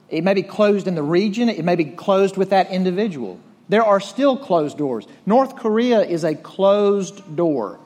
it 0.08 0.24
may 0.24 0.34
be 0.34 0.42
closed 0.42 0.86
in 0.86 0.94
the 0.94 1.02
region, 1.02 1.48
it 1.48 1.64
may 1.64 1.76
be 1.76 1.84
closed 1.84 2.36
with 2.36 2.50
that 2.50 2.70
individual. 2.70 3.40
There 3.68 3.84
are 3.84 4.00
still 4.00 4.36
closed 4.36 4.76
doors. 4.76 5.06
North 5.24 5.56
Korea 5.56 6.02
is 6.02 6.24
a 6.24 6.34
closed 6.34 7.36
door 7.36 7.80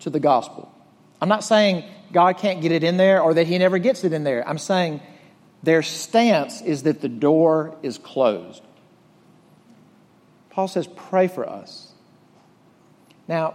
to 0.00 0.10
the 0.10 0.20
gospel. 0.20 0.72
I'm 1.20 1.28
not 1.28 1.44
saying 1.44 1.84
God 2.12 2.36
can't 2.38 2.60
get 2.60 2.72
it 2.72 2.84
in 2.84 2.96
there 2.96 3.22
or 3.22 3.34
that 3.34 3.46
He 3.46 3.56
never 3.58 3.78
gets 3.78 4.04
it 4.04 4.12
in 4.12 4.24
there. 4.24 4.46
I'm 4.46 4.58
saying 4.58 5.00
their 5.62 5.82
stance 5.82 6.60
is 6.60 6.82
that 6.82 7.00
the 7.00 7.08
door 7.08 7.76
is 7.82 7.96
closed. 7.96 8.62
Paul 10.50 10.68
says, 10.68 10.86
Pray 10.94 11.28
for 11.28 11.48
us. 11.48 11.92
Now, 13.28 13.54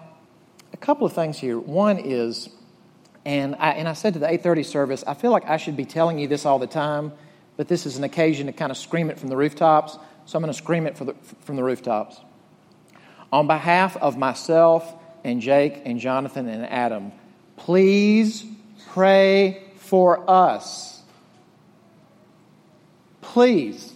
a 0.74 0.78
couple 0.78 1.06
of 1.06 1.14
things 1.14 1.38
here. 1.38 1.60
One 1.60 2.00
is 2.00 2.50
and 3.28 3.58
I, 3.60 3.72
and 3.72 3.90
I 3.90 3.94
said 3.94 4.14
to 4.14 4.20
the 4.20 4.26
8:30 4.26 4.64
service, 4.64 5.04
I 5.06 5.14
feel 5.14 5.32
like 5.32 5.50
I 5.50 5.58
should 5.58 5.76
be 5.76 5.84
telling 5.84 6.18
you 6.18 6.30
this 6.30 6.46
all 6.46 6.60
the 6.60 6.66
time, 6.66 7.12
but 7.58 7.68
this 7.68 7.86
is 7.86 7.98
an 7.98 8.06
occasion 8.06 8.48
to 8.48 8.54
kind 8.54 8.72
of 8.72 8.78
scream 8.78 9.10
it 9.10 9.20
from 9.20 9.28
the 9.28 9.36
rooftops. 9.36 9.98
So 10.26 10.38
I'm 10.38 10.42
going 10.42 10.54
to 10.54 10.58
scream 10.58 10.88
it 10.88 10.96
the, 10.96 11.14
from 11.42 11.58
the 11.58 11.64
rooftops. 11.64 12.22
On 13.34 13.46
behalf 13.46 13.98
of 13.98 14.18
myself 14.18 14.94
and 15.26 15.42
Jake 15.42 15.82
and 15.84 16.00
Jonathan 16.00 16.48
and 16.48 16.66
Adam, 16.66 17.12
please 17.58 18.46
pray 18.92 19.62
for 19.76 20.30
us. 20.30 21.02
Please. 23.20 23.92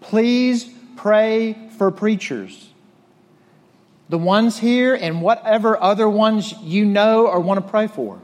Please 0.00 0.66
pray 0.96 1.54
for 1.76 1.90
preachers 1.90 2.70
the 4.08 4.18
ones 4.18 4.58
here 4.58 4.94
and 4.94 5.20
whatever 5.20 5.80
other 5.80 6.08
ones 6.08 6.54
you 6.62 6.84
know 6.84 7.26
or 7.26 7.40
want 7.40 7.64
to 7.64 7.70
pray 7.70 7.86
for. 7.86 8.20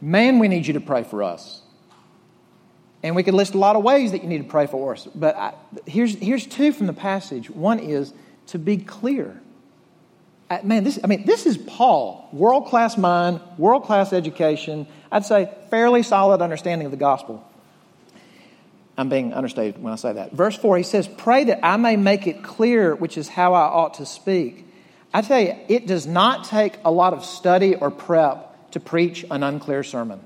Man, 0.00 0.38
we 0.38 0.48
need 0.48 0.66
you 0.66 0.74
to 0.74 0.80
pray 0.80 1.04
for 1.04 1.22
us. 1.22 1.62
And 3.02 3.14
we 3.14 3.22
could 3.22 3.34
list 3.34 3.54
a 3.54 3.58
lot 3.58 3.76
of 3.76 3.82
ways 3.82 4.12
that 4.12 4.22
you 4.22 4.28
need 4.28 4.38
to 4.38 4.48
pray 4.48 4.66
for 4.66 4.94
us. 4.94 5.06
But 5.14 5.36
I, 5.36 5.54
here's, 5.86 6.14
here's 6.14 6.46
two 6.46 6.72
from 6.72 6.86
the 6.86 6.92
passage. 6.92 7.50
One 7.50 7.78
is 7.78 8.12
to 8.46 8.58
be 8.58 8.78
clear. 8.78 9.40
I, 10.50 10.62
man, 10.62 10.84
this, 10.84 10.98
I 11.02 11.06
mean, 11.06 11.24
this 11.24 11.46
is 11.46 11.56
Paul. 11.56 12.28
World 12.32 12.66
class 12.66 12.96
mind, 12.96 13.40
world 13.58 13.84
class 13.84 14.12
education. 14.12 14.86
I'd 15.12 15.24
say 15.24 15.54
fairly 15.70 16.02
solid 16.02 16.42
understanding 16.42 16.86
of 16.86 16.90
the 16.90 16.98
gospel. 16.98 17.46
I'm 18.96 19.08
being 19.08 19.32
understated 19.32 19.82
when 19.82 19.92
I 19.92 19.96
say 19.96 20.12
that. 20.12 20.32
Verse 20.32 20.56
4, 20.56 20.76
he 20.76 20.82
says, 20.82 21.08
Pray 21.08 21.44
that 21.44 21.64
I 21.64 21.76
may 21.76 21.96
make 21.96 22.26
it 22.26 22.42
clear, 22.42 22.94
which 22.94 23.18
is 23.18 23.28
how 23.28 23.54
I 23.54 23.62
ought 23.62 23.94
to 23.94 24.06
speak. 24.06 24.66
I 25.12 25.22
tell 25.22 25.40
you, 25.40 25.56
it 25.68 25.86
does 25.86 26.06
not 26.06 26.44
take 26.44 26.78
a 26.84 26.90
lot 26.90 27.12
of 27.12 27.24
study 27.24 27.74
or 27.74 27.90
prep 27.90 28.70
to 28.72 28.80
preach 28.80 29.24
an 29.30 29.42
unclear 29.42 29.82
sermon. 29.82 30.20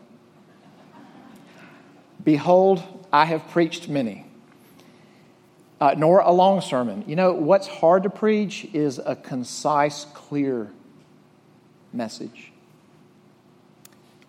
Behold, 2.22 2.82
I 3.12 3.24
have 3.24 3.48
preached 3.48 3.88
many. 3.88 4.26
Uh, 5.80 5.94
nor 5.96 6.20
a 6.20 6.32
long 6.32 6.60
sermon. 6.60 7.04
You 7.06 7.14
know, 7.14 7.32
what's 7.32 7.68
hard 7.68 8.02
to 8.02 8.10
preach 8.10 8.66
is 8.72 8.98
a 8.98 9.14
concise, 9.14 10.06
clear 10.06 10.70
message. 11.92 12.52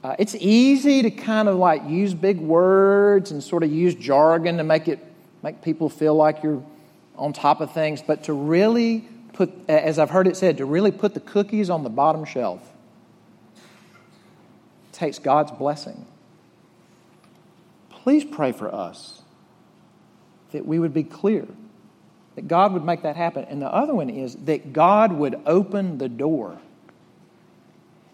Uh, 0.03 0.15
it's 0.17 0.35
easy 0.35 1.01
to 1.01 1.11
kind 1.11 1.49
of 1.49 1.57
like 1.57 1.87
use 1.87 2.13
big 2.13 2.39
words 2.39 3.31
and 3.31 3.43
sort 3.43 3.63
of 3.63 3.71
use 3.71 3.93
jargon 3.95 4.57
to 4.57 4.63
make 4.63 4.87
it 4.87 5.05
make 5.43 5.61
people 5.61 5.89
feel 5.89 6.15
like 6.15 6.43
you're 6.43 6.63
on 7.15 7.33
top 7.33 7.61
of 7.61 7.73
things, 7.73 8.01
but 8.01 8.23
to 8.23 8.33
really 8.33 9.07
put, 9.33 9.51
as 9.67 9.99
I've 9.99 10.09
heard 10.09 10.27
it 10.27 10.37
said, 10.37 10.57
to 10.57 10.65
really 10.65 10.91
put 10.91 11.13
the 11.13 11.19
cookies 11.19 11.69
on 11.69 11.83
the 11.83 11.89
bottom 11.89 12.25
shelf 12.25 12.61
takes 14.91 15.19
God's 15.19 15.51
blessing. 15.51 16.05
Please 17.89 18.25
pray 18.25 18.51
for 18.51 18.73
us 18.73 19.21
that 20.51 20.65
we 20.65 20.79
would 20.79 20.93
be 20.93 21.03
clear, 21.03 21.47
that 22.35 22.47
God 22.47 22.73
would 22.73 22.83
make 22.83 23.03
that 23.03 23.15
happen. 23.15 23.45
And 23.45 23.61
the 23.61 23.73
other 23.73 23.93
one 23.93 24.09
is 24.09 24.35
that 24.45 24.73
God 24.73 25.13
would 25.13 25.39
open 25.45 25.99
the 25.99 26.09
door 26.09 26.59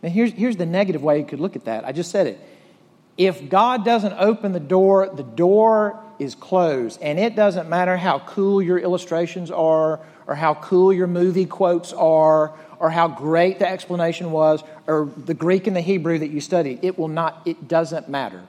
now, 0.06 0.12
here's, 0.12 0.34
here's 0.34 0.56
the 0.56 0.68
negative 0.68 1.02
way 1.02 1.18
you 1.18 1.26
could 1.26 1.40
look 1.40 1.56
at 1.56 1.66
that. 1.66 1.84
I 1.84 1.92
just 1.92 2.12
said 2.12 2.28
it. 2.28 2.40
If 3.18 3.50
God 3.50 3.84
doesn't 3.84 4.14
open 4.14 4.52
the 4.52 4.60
door, 4.60 5.10
the 5.12 5.24
door 5.24 6.00
is 6.20 6.36
closed. 6.36 7.02
And 7.02 7.18
it 7.18 7.36
doesn't 7.36 7.68
matter 7.70 7.98
how 7.98 8.20
cool 8.20 8.62
your 8.62 8.78
illustrations 8.78 9.50
are, 9.50 10.00
or 10.28 10.36
how 10.36 10.54
cool 10.54 10.94
your 10.94 11.08
movie 11.08 11.48
quotes 11.48 11.92
are, 11.92 12.54
or 12.78 12.92
how 12.92 13.08
great 13.08 13.58
the 13.58 13.68
explanation 13.68 14.30
was, 14.30 14.64
or 14.86 15.10
the 15.18 15.34
Greek 15.34 15.66
and 15.66 15.76
the 15.76 15.82
Hebrew 15.82 16.20
that 16.20 16.30
you 16.30 16.40
studied. 16.40 16.84
It 16.84 17.00
will 17.00 17.08
not, 17.08 17.42
it 17.48 17.68
doesn't 17.68 18.08
matter. 18.08 18.44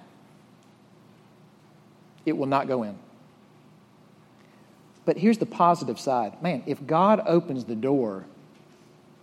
It 2.26 2.36
will 2.36 2.48
not 2.48 2.68
go 2.68 2.82
in. 2.82 2.98
But 5.06 5.16
here's 5.16 5.38
the 5.38 5.46
positive 5.46 5.98
side 5.98 6.42
man, 6.42 6.64
if 6.66 6.86
God 6.86 7.22
opens 7.24 7.64
the 7.64 7.76
door, 7.76 8.26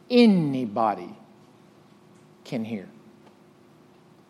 anybody 0.09 1.15
can 2.43 2.65
hear. 2.65 2.87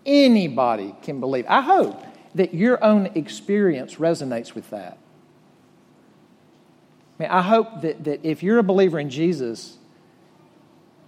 Anybody 0.05 0.95
can 1.01 1.19
believe. 1.19 1.45
I 1.47 1.61
hope 1.61 2.03
that 2.35 2.53
your 2.53 2.83
own 2.83 3.07
experience 3.15 3.95
resonates 3.95 4.53
with 4.53 4.69
that. 4.71 4.97
I, 7.19 7.23
mean, 7.23 7.31
I 7.31 7.41
hope 7.41 7.81
that, 7.81 8.03
that 8.05 8.25
if 8.25 8.43
you're 8.43 8.57
a 8.57 8.63
believer 8.63 8.99
in 8.99 9.09
Jesus, 9.09 9.77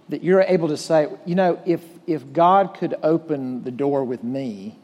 that 0.08 0.22
you're 0.22 0.42
able 0.42 0.68
to 0.68 0.76
say, 0.76 1.08
you 1.24 1.34
know, 1.34 1.60
if, 1.66 1.82
if 2.06 2.32
God 2.32 2.74
could 2.74 2.94
open 3.02 3.64
the 3.64 3.72
door 3.72 4.04
with 4.04 4.22
me, 4.22 4.78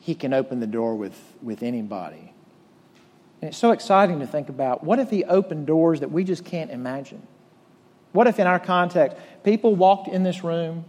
he 0.00 0.14
can 0.14 0.32
open 0.32 0.60
the 0.60 0.66
door 0.66 0.94
with, 0.94 1.18
with 1.40 1.62
anybody. 1.62 2.32
And 3.40 3.48
it's 3.48 3.58
so 3.58 3.72
exciting 3.72 4.20
to 4.20 4.26
think 4.26 4.48
about 4.48 4.84
what 4.84 4.98
if 4.98 5.10
he 5.10 5.24
opened 5.24 5.66
doors 5.66 6.00
that 6.00 6.10
we 6.10 6.24
just 6.24 6.44
can't 6.44 6.70
imagine? 6.70 7.26
What 8.12 8.26
if, 8.26 8.38
in 8.38 8.46
our 8.46 8.60
context, 8.60 9.16
people 9.42 9.74
walked 9.74 10.08
in 10.08 10.22
this 10.22 10.44
room 10.44 10.84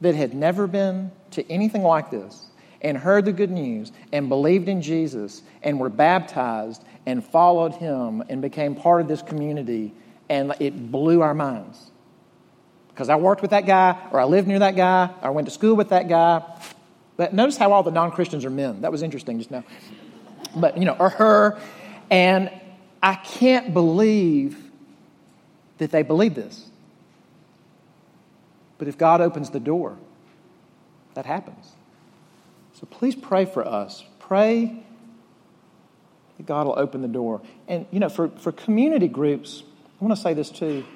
that 0.00 0.14
had 0.14 0.34
never 0.34 0.66
been 0.66 1.10
to 1.32 1.50
anything 1.50 1.82
like 1.82 2.10
this 2.10 2.46
and 2.82 2.96
heard 2.96 3.24
the 3.24 3.32
good 3.32 3.50
news 3.50 3.92
and 4.12 4.28
believed 4.28 4.68
in 4.68 4.80
Jesus 4.80 5.42
and 5.62 5.78
were 5.78 5.90
baptized 5.90 6.82
and 7.06 7.24
followed 7.24 7.74
him 7.74 8.22
and 8.28 8.40
became 8.40 8.74
part 8.74 9.00
of 9.00 9.08
this 9.08 9.22
community 9.22 9.92
and 10.28 10.54
it 10.60 10.90
blew 10.90 11.20
our 11.20 11.34
minds? 11.34 11.90
Because 12.88 13.08
I 13.08 13.16
worked 13.16 13.42
with 13.42 13.50
that 13.50 13.66
guy, 13.66 13.98
or 14.12 14.20
I 14.20 14.24
lived 14.24 14.46
near 14.46 14.58
that 14.58 14.76
guy, 14.76 15.10
or 15.22 15.28
I 15.28 15.30
went 15.30 15.46
to 15.46 15.52
school 15.52 15.74
with 15.74 15.88
that 15.90 16.08
guy. 16.08 16.42
But 17.16 17.34
notice 17.34 17.56
how 17.56 17.72
all 17.72 17.82
the 17.82 17.90
non 17.90 18.10
Christians 18.12 18.44
are 18.44 18.50
men. 18.50 18.82
That 18.82 18.92
was 18.92 19.02
interesting 19.02 19.38
just 19.38 19.50
now. 19.50 19.64
But, 20.54 20.76
you 20.76 20.84
know, 20.84 20.96
or 20.98 21.10
her. 21.10 21.60
And 22.10 22.50
I 23.02 23.14
can't 23.14 23.72
believe 23.72 24.70
that 25.78 25.90
they 25.90 26.02
believe 26.02 26.34
this. 26.34 26.69
But 28.80 28.88
if 28.88 28.96
God 28.96 29.20
opens 29.20 29.50
the 29.50 29.60
door, 29.60 29.98
that 31.12 31.26
happens. 31.26 31.70
So 32.72 32.86
please 32.86 33.14
pray 33.14 33.44
for 33.44 33.62
us. 33.62 34.02
Pray 34.20 34.82
that 36.38 36.46
God 36.46 36.66
will 36.66 36.78
open 36.78 37.02
the 37.02 37.08
door. 37.08 37.42
And, 37.68 37.84
you 37.90 38.00
know, 38.00 38.08
for, 38.08 38.30
for 38.30 38.52
community 38.52 39.06
groups, 39.06 39.62
I 40.00 40.04
want 40.04 40.16
to 40.16 40.22
say 40.22 40.32
this 40.32 40.48
too. 40.48 40.86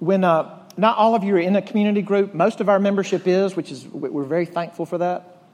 When 0.00 0.24
uh, 0.24 0.58
not 0.76 0.98
all 0.98 1.14
of 1.14 1.22
you 1.22 1.36
are 1.36 1.38
in 1.38 1.54
a 1.54 1.62
community 1.62 2.02
group, 2.02 2.34
most 2.34 2.60
of 2.60 2.68
our 2.68 2.80
membership 2.80 3.28
is, 3.28 3.54
which 3.54 3.70
is, 3.70 3.86
we're 3.86 4.24
very 4.24 4.46
thankful 4.46 4.84
for 4.84 4.98
that. 4.98 5.44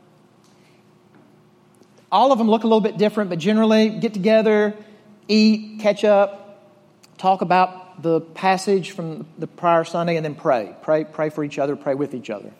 All 2.10 2.32
of 2.32 2.38
them 2.38 2.48
look 2.48 2.64
a 2.64 2.66
little 2.66 2.80
bit 2.80 2.96
different, 2.96 3.28
but 3.28 3.38
generally 3.38 3.90
get 3.90 4.14
together, 4.14 4.74
eat, 5.28 5.80
catch 5.80 6.02
up, 6.02 6.64
talk 7.18 7.42
about 7.42 7.87
the 7.98 8.20
passage 8.20 8.92
from 8.92 9.26
the 9.38 9.46
prior 9.46 9.84
Sunday 9.84 10.16
and 10.16 10.24
then 10.24 10.34
pray. 10.34 10.74
Pray, 10.82 11.04
pray 11.04 11.30
for 11.30 11.42
each 11.44 11.58
other, 11.58 11.76
pray 11.76 11.94
with 11.94 12.14
each 12.14 12.30
other. 12.30 12.52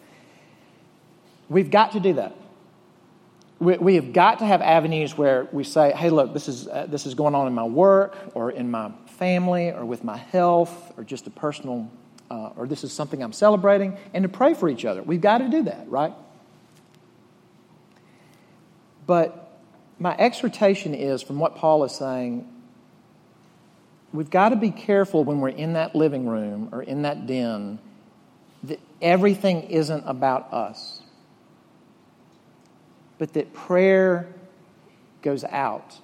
We've 1.49 1.71
got 1.71 1.93
to 1.93 2.01
do 2.01 2.15
that. 2.15 2.37
We, 3.59 3.77
we 3.77 3.95
have 3.97 4.13
got 4.13 4.41
to 4.41 4.47
have 4.47 4.63
avenues 4.63 5.17
where 5.17 5.49
we 5.51 5.65
say, 5.65 5.93
hey, 5.93 6.11
look, 6.11 6.33
this 6.33 6.49
is, 6.49 6.69
uh, 6.69 6.87
this 6.89 7.07
is 7.07 7.15
going 7.15 7.35
on 7.35 7.47
in 7.47 7.55
my 7.55 7.65
work 7.65 8.17
or 8.35 8.51
in 8.51 8.71
my 8.71 8.93
family 9.17 9.71
or 9.71 9.85
with 9.85 10.05
my 10.05 10.17
health 10.17 10.93
or 10.97 11.05
just 11.05 11.27
a 11.27 11.31
personal, 11.31 11.91
uh, 12.31 12.51
or 12.57 12.67
this 12.67 12.85
is 12.85 12.93
something 12.93 13.23
I'm 13.23 13.33
celebrating, 13.33 13.97
and 14.15 14.23
to 14.23 14.29
pray 14.29 14.55
for 14.55 14.69
each 14.69 14.85
other. 14.85 15.03
We've 15.03 15.21
got 15.21 15.39
to 15.39 15.49
do 15.49 15.63
that, 15.65 15.89
right? 15.89 16.13
But 19.07 19.59
my 19.99 20.15
exhortation 20.17 20.95
is 20.95 21.23
from 21.23 21.39
what 21.39 21.57
Paul 21.57 21.83
is 21.85 21.93
saying 21.93 22.49
we've 24.13 24.31
got 24.31 24.51
to 24.51 24.57
be 24.57 24.71
careful 24.71 25.25
when 25.25 25.41
we're 25.41 25.49
in 25.49 25.75
that 25.75 25.95
living 25.95 26.27
room 26.27 26.69
or 26.73 26.83
in 26.83 27.03
that 27.03 27.27
den 27.27 27.79
that 28.65 28.81
everything 29.01 29.63
isn't 29.65 30.03
about 30.07 30.53
us, 30.53 31.01
but 33.19 33.33
that 33.35 33.53
prayer 33.53 34.27
goes 35.23 35.45
out. 35.45 35.99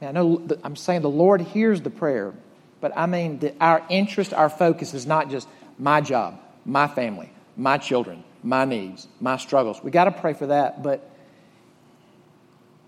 Now, 0.00 0.08
I 0.08 0.12
know 0.12 0.46
I'm 0.62 0.76
saying 0.76 1.02
the 1.02 1.10
Lord 1.10 1.40
hears 1.40 1.80
the 1.80 1.90
prayer, 1.90 2.34
but 2.80 2.92
I 2.96 3.06
mean 3.06 3.38
that 3.40 3.56
our 3.60 3.84
interest, 3.88 4.32
our 4.32 4.50
focus 4.50 4.94
is 4.94 5.06
not 5.06 5.30
just 5.30 5.48
my 5.78 6.00
job, 6.00 6.38
my 6.64 6.86
family, 6.86 7.32
my 7.56 7.78
children, 7.78 8.22
my 8.42 8.64
needs, 8.64 9.08
my 9.20 9.36
struggles. 9.36 9.82
We 9.82 9.90
got 9.90 10.04
to 10.04 10.12
pray 10.12 10.34
for 10.34 10.46
that, 10.46 10.82
but 10.82 11.10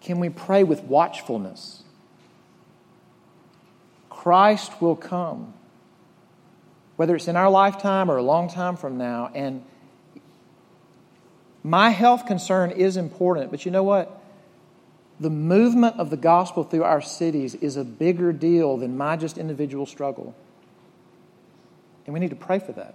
can 0.00 0.20
we 0.20 0.28
pray 0.28 0.62
with 0.62 0.82
watchfulness? 0.84 1.82
Christ 4.28 4.82
will 4.82 4.94
come, 4.94 5.54
whether 6.96 7.16
it's 7.16 7.28
in 7.28 7.36
our 7.36 7.48
lifetime 7.48 8.10
or 8.10 8.18
a 8.18 8.22
long 8.22 8.50
time 8.50 8.76
from 8.76 8.98
now. 8.98 9.30
And 9.34 9.64
my 11.62 11.88
health 11.88 12.26
concern 12.26 12.72
is 12.72 12.98
important, 12.98 13.50
but 13.50 13.64
you 13.64 13.70
know 13.70 13.82
what? 13.82 14.22
The 15.18 15.30
movement 15.30 15.98
of 15.98 16.10
the 16.10 16.18
gospel 16.18 16.62
through 16.62 16.84
our 16.84 17.00
cities 17.00 17.54
is 17.54 17.78
a 17.78 17.84
bigger 17.84 18.34
deal 18.34 18.76
than 18.76 18.98
my 18.98 19.16
just 19.16 19.38
individual 19.38 19.86
struggle. 19.86 20.34
And 22.04 22.12
we 22.12 22.20
need 22.20 22.28
to 22.28 22.36
pray 22.36 22.58
for 22.58 22.72
that. 22.72 22.94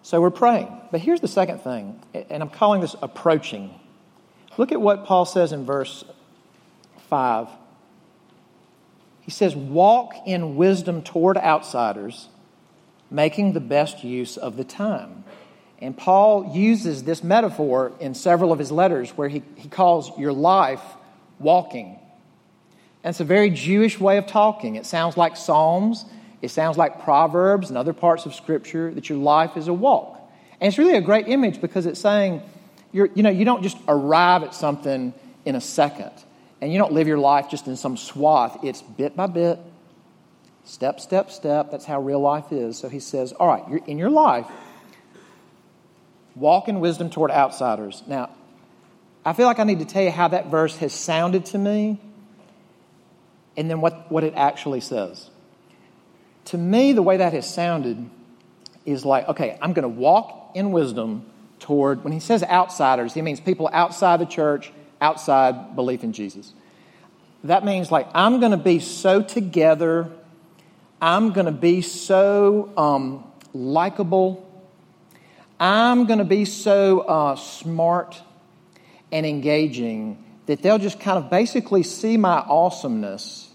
So 0.00 0.22
we're 0.22 0.30
praying. 0.30 0.72
But 0.90 1.02
here's 1.02 1.20
the 1.20 1.28
second 1.28 1.58
thing, 1.58 2.00
and 2.14 2.42
I'm 2.42 2.48
calling 2.48 2.80
this 2.80 2.96
approaching. 3.02 3.78
Look 4.56 4.72
at 4.72 4.80
what 4.80 5.04
Paul 5.04 5.26
says 5.26 5.52
in 5.52 5.66
verse 5.66 6.04
5. 7.10 7.48
He 9.28 9.32
says, 9.32 9.54
Walk 9.54 10.14
in 10.24 10.56
wisdom 10.56 11.02
toward 11.02 11.36
outsiders, 11.36 12.30
making 13.10 13.52
the 13.52 13.60
best 13.60 14.02
use 14.02 14.38
of 14.38 14.56
the 14.56 14.64
time. 14.64 15.22
And 15.80 15.94
Paul 15.94 16.56
uses 16.56 17.04
this 17.04 17.22
metaphor 17.22 17.92
in 18.00 18.14
several 18.14 18.54
of 18.54 18.58
his 18.58 18.72
letters 18.72 19.10
where 19.10 19.28
he, 19.28 19.42
he 19.56 19.68
calls 19.68 20.18
your 20.18 20.32
life 20.32 20.80
walking. 21.38 21.98
And 23.04 23.10
it's 23.10 23.20
a 23.20 23.24
very 23.24 23.50
Jewish 23.50 24.00
way 24.00 24.16
of 24.16 24.26
talking. 24.26 24.76
It 24.76 24.86
sounds 24.86 25.18
like 25.18 25.36
Psalms, 25.36 26.06
it 26.40 26.48
sounds 26.48 26.78
like 26.78 27.04
Proverbs 27.04 27.68
and 27.68 27.76
other 27.76 27.92
parts 27.92 28.24
of 28.24 28.34
Scripture 28.34 28.94
that 28.94 29.10
your 29.10 29.18
life 29.18 29.58
is 29.58 29.68
a 29.68 29.74
walk. 29.74 30.18
And 30.58 30.68
it's 30.68 30.78
really 30.78 30.96
a 30.96 31.02
great 31.02 31.28
image 31.28 31.60
because 31.60 31.84
it's 31.84 32.00
saying, 32.00 32.40
you 32.92 33.10
know, 33.14 33.28
you 33.28 33.44
don't 33.44 33.62
just 33.62 33.76
arrive 33.88 34.42
at 34.42 34.54
something 34.54 35.12
in 35.44 35.54
a 35.54 35.60
second. 35.60 36.12
And 36.60 36.72
you 36.72 36.78
don't 36.78 36.92
live 36.92 37.06
your 37.06 37.18
life 37.18 37.48
just 37.50 37.66
in 37.66 37.76
some 37.76 37.96
swath. 37.96 38.64
It's 38.64 38.82
bit 38.82 39.14
by 39.16 39.26
bit, 39.26 39.58
step, 40.64 41.00
step, 41.00 41.30
step. 41.30 41.70
That's 41.70 41.84
how 41.84 42.00
real 42.00 42.20
life 42.20 42.52
is. 42.52 42.78
So 42.78 42.88
he 42.88 43.00
says, 43.00 43.32
All 43.32 43.46
right, 43.46 43.62
you're, 43.68 43.84
in 43.86 43.98
your 43.98 44.10
life, 44.10 44.46
walk 46.34 46.68
in 46.68 46.80
wisdom 46.80 47.10
toward 47.10 47.30
outsiders. 47.30 48.02
Now, 48.06 48.30
I 49.24 49.32
feel 49.34 49.46
like 49.46 49.58
I 49.58 49.64
need 49.64 49.80
to 49.80 49.84
tell 49.84 50.02
you 50.02 50.10
how 50.10 50.28
that 50.28 50.46
verse 50.46 50.76
has 50.78 50.92
sounded 50.92 51.46
to 51.46 51.58
me 51.58 52.00
and 53.56 53.68
then 53.68 53.80
what, 53.80 54.10
what 54.10 54.24
it 54.24 54.34
actually 54.36 54.80
says. 54.80 55.28
To 56.46 56.58
me, 56.58 56.92
the 56.92 57.02
way 57.02 57.18
that 57.18 57.32
has 57.32 57.52
sounded 57.52 58.08
is 58.86 59.04
like, 59.04 59.28
okay, 59.28 59.58
I'm 59.60 59.74
going 59.74 59.82
to 59.82 59.88
walk 59.88 60.52
in 60.54 60.72
wisdom 60.72 61.26
toward, 61.58 62.04
when 62.04 62.12
he 62.12 62.20
says 62.20 62.42
outsiders, 62.42 63.12
he 63.12 63.20
means 63.20 63.40
people 63.40 63.68
outside 63.72 64.20
the 64.20 64.26
church 64.26 64.72
outside 65.00 65.76
belief 65.76 66.04
in 66.04 66.12
Jesus. 66.12 66.52
That 67.44 67.64
means, 67.64 67.90
like, 67.90 68.08
I'm 68.14 68.40
going 68.40 68.50
to 68.50 68.56
be 68.56 68.80
so 68.80 69.22
together, 69.22 70.10
I'm 71.00 71.32
going 71.32 71.46
to 71.46 71.52
be 71.52 71.82
so 71.82 72.72
um, 72.76 73.24
likable, 73.54 74.44
I'm 75.60 76.06
going 76.06 76.18
to 76.18 76.24
be 76.24 76.44
so 76.44 77.00
uh, 77.00 77.36
smart 77.36 78.20
and 79.12 79.24
engaging 79.24 80.24
that 80.46 80.62
they'll 80.62 80.78
just 80.78 80.98
kind 80.98 81.18
of 81.18 81.30
basically 81.30 81.82
see 81.82 82.16
my 82.16 82.38
awesomeness 82.38 83.50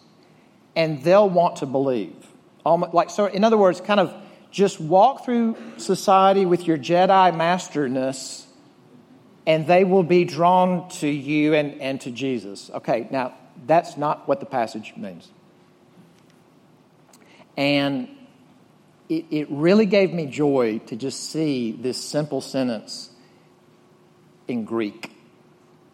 and 0.75 1.03
they'll 1.03 1.29
want 1.29 1.57
to 1.57 1.65
believe. 1.65 2.15
Almost, 2.65 2.93
like, 2.93 3.09
so, 3.09 3.25
in 3.25 3.43
other 3.43 3.57
words, 3.57 3.81
kind 3.81 3.99
of 3.99 4.13
just 4.49 4.79
walk 4.79 5.25
through 5.25 5.57
society 5.77 6.45
with 6.45 6.67
your 6.67 6.77
Jedi 6.77 7.35
masterness 7.35 8.47
and 9.45 9.67
they 9.67 9.83
will 9.83 10.03
be 10.03 10.23
drawn 10.25 10.89
to 10.89 11.07
you 11.07 11.53
and, 11.53 11.81
and 11.81 11.99
to 12.01 12.11
Jesus. 12.11 12.69
Okay, 12.73 13.07
now 13.11 13.33
that's 13.65 13.97
not 13.97 14.27
what 14.27 14.39
the 14.39 14.45
passage 14.45 14.93
means. 14.95 15.29
And 17.57 18.07
it, 19.09 19.25
it 19.29 19.47
really 19.49 19.85
gave 19.85 20.13
me 20.13 20.25
joy 20.25 20.79
to 20.87 20.95
just 20.95 21.29
see 21.31 21.71
this 21.71 22.03
simple 22.03 22.41
sentence 22.41 23.09
in 24.47 24.65
Greek 24.65 25.11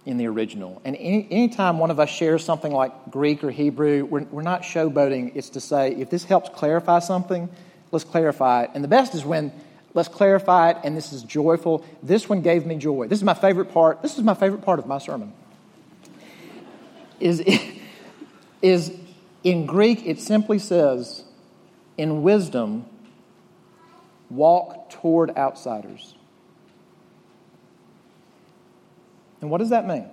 in 0.05 0.17
the 0.17 0.27
original. 0.27 0.81
And 0.85 0.95
any, 0.95 1.27
anytime 1.29 1.77
one 1.77 1.91
of 1.91 1.99
us 1.99 2.09
shares 2.09 2.43
something 2.43 2.71
like 2.71 3.11
Greek 3.11 3.43
or 3.43 3.51
Hebrew, 3.51 4.05
we're, 4.05 4.23
we're 4.23 4.41
not 4.41 4.61
showboating. 4.61 5.33
It's 5.35 5.49
to 5.51 5.59
say, 5.59 5.91
if 5.95 6.09
this 6.09 6.23
helps 6.23 6.49
clarify 6.49 6.99
something, 6.99 7.49
let's 7.91 8.05
clarify 8.05 8.63
it. 8.63 8.71
And 8.73 8.83
the 8.83 8.87
best 8.87 9.13
is 9.13 9.25
when 9.25 9.51
let's 9.93 10.09
clarify 10.09 10.71
it 10.71 10.77
and 10.83 10.95
this 10.95 11.11
is 11.13 11.23
joyful. 11.23 11.85
This 12.03 12.29
one 12.29 12.41
gave 12.41 12.65
me 12.65 12.75
joy. 12.75 13.07
This 13.07 13.19
is 13.19 13.23
my 13.23 13.33
favorite 13.33 13.73
part. 13.73 14.01
This 14.01 14.17
is 14.17 14.23
my 14.23 14.33
favorite 14.33 14.61
part 14.61 14.79
of 14.79 14.87
my 14.87 14.97
sermon. 14.97 15.33
Is, 17.19 17.43
is 18.61 18.93
in 19.43 19.65
Greek, 19.65 20.05
it 20.05 20.19
simply 20.19 20.59
says, 20.59 21.23
in 21.97 22.23
wisdom, 22.23 22.85
walk 24.29 24.89
toward 24.89 25.35
outsiders. 25.35 26.15
And 29.41 29.49
what 29.49 29.59
does 29.59 29.69
that 29.69 29.87
mean? 29.87 30.05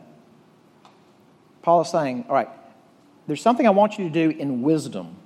Paul 1.63 1.83
is 1.83 1.89
saying, 1.89 2.27
all 2.29 2.35
right, 2.35 2.49
there's 3.27 3.43
something 3.43 3.67
I 3.67 3.71
want 3.71 3.99
you 3.99 4.09
to 4.09 4.11
do 4.11 4.37
in 4.37 4.63
wisdom, 4.63 5.17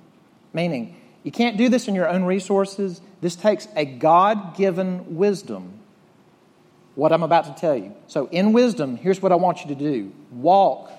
meaning 0.53 1.00
you 1.23 1.31
can't 1.31 1.57
do 1.57 1.69
this 1.69 1.87
in 1.87 1.95
your 1.95 2.09
own 2.09 2.23
resources. 2.23 3.01
This 3.21 3.35
takes 3.35 3.67
a 3.75 3.85
God 3.85 4.55
given 4.55 5.15
wisdom, 5.15 5.79
what 6.95 7.11
I'm 7.11 7.23
about 7.23 7.45
to 7.45 7.59
tell 7.59 7.75
you. 7.75 7.93
So, 8.07 8.27
in 8.27 8.53
wisdom, 8.53 8.97
here's 8.97 9.21
what 9.21 9.31
I 9.31 9.35
want 9.35 9.61
you 9.61 9.67
to 9.67 9.75
do 9.75 10.11
walk 10.31 10.91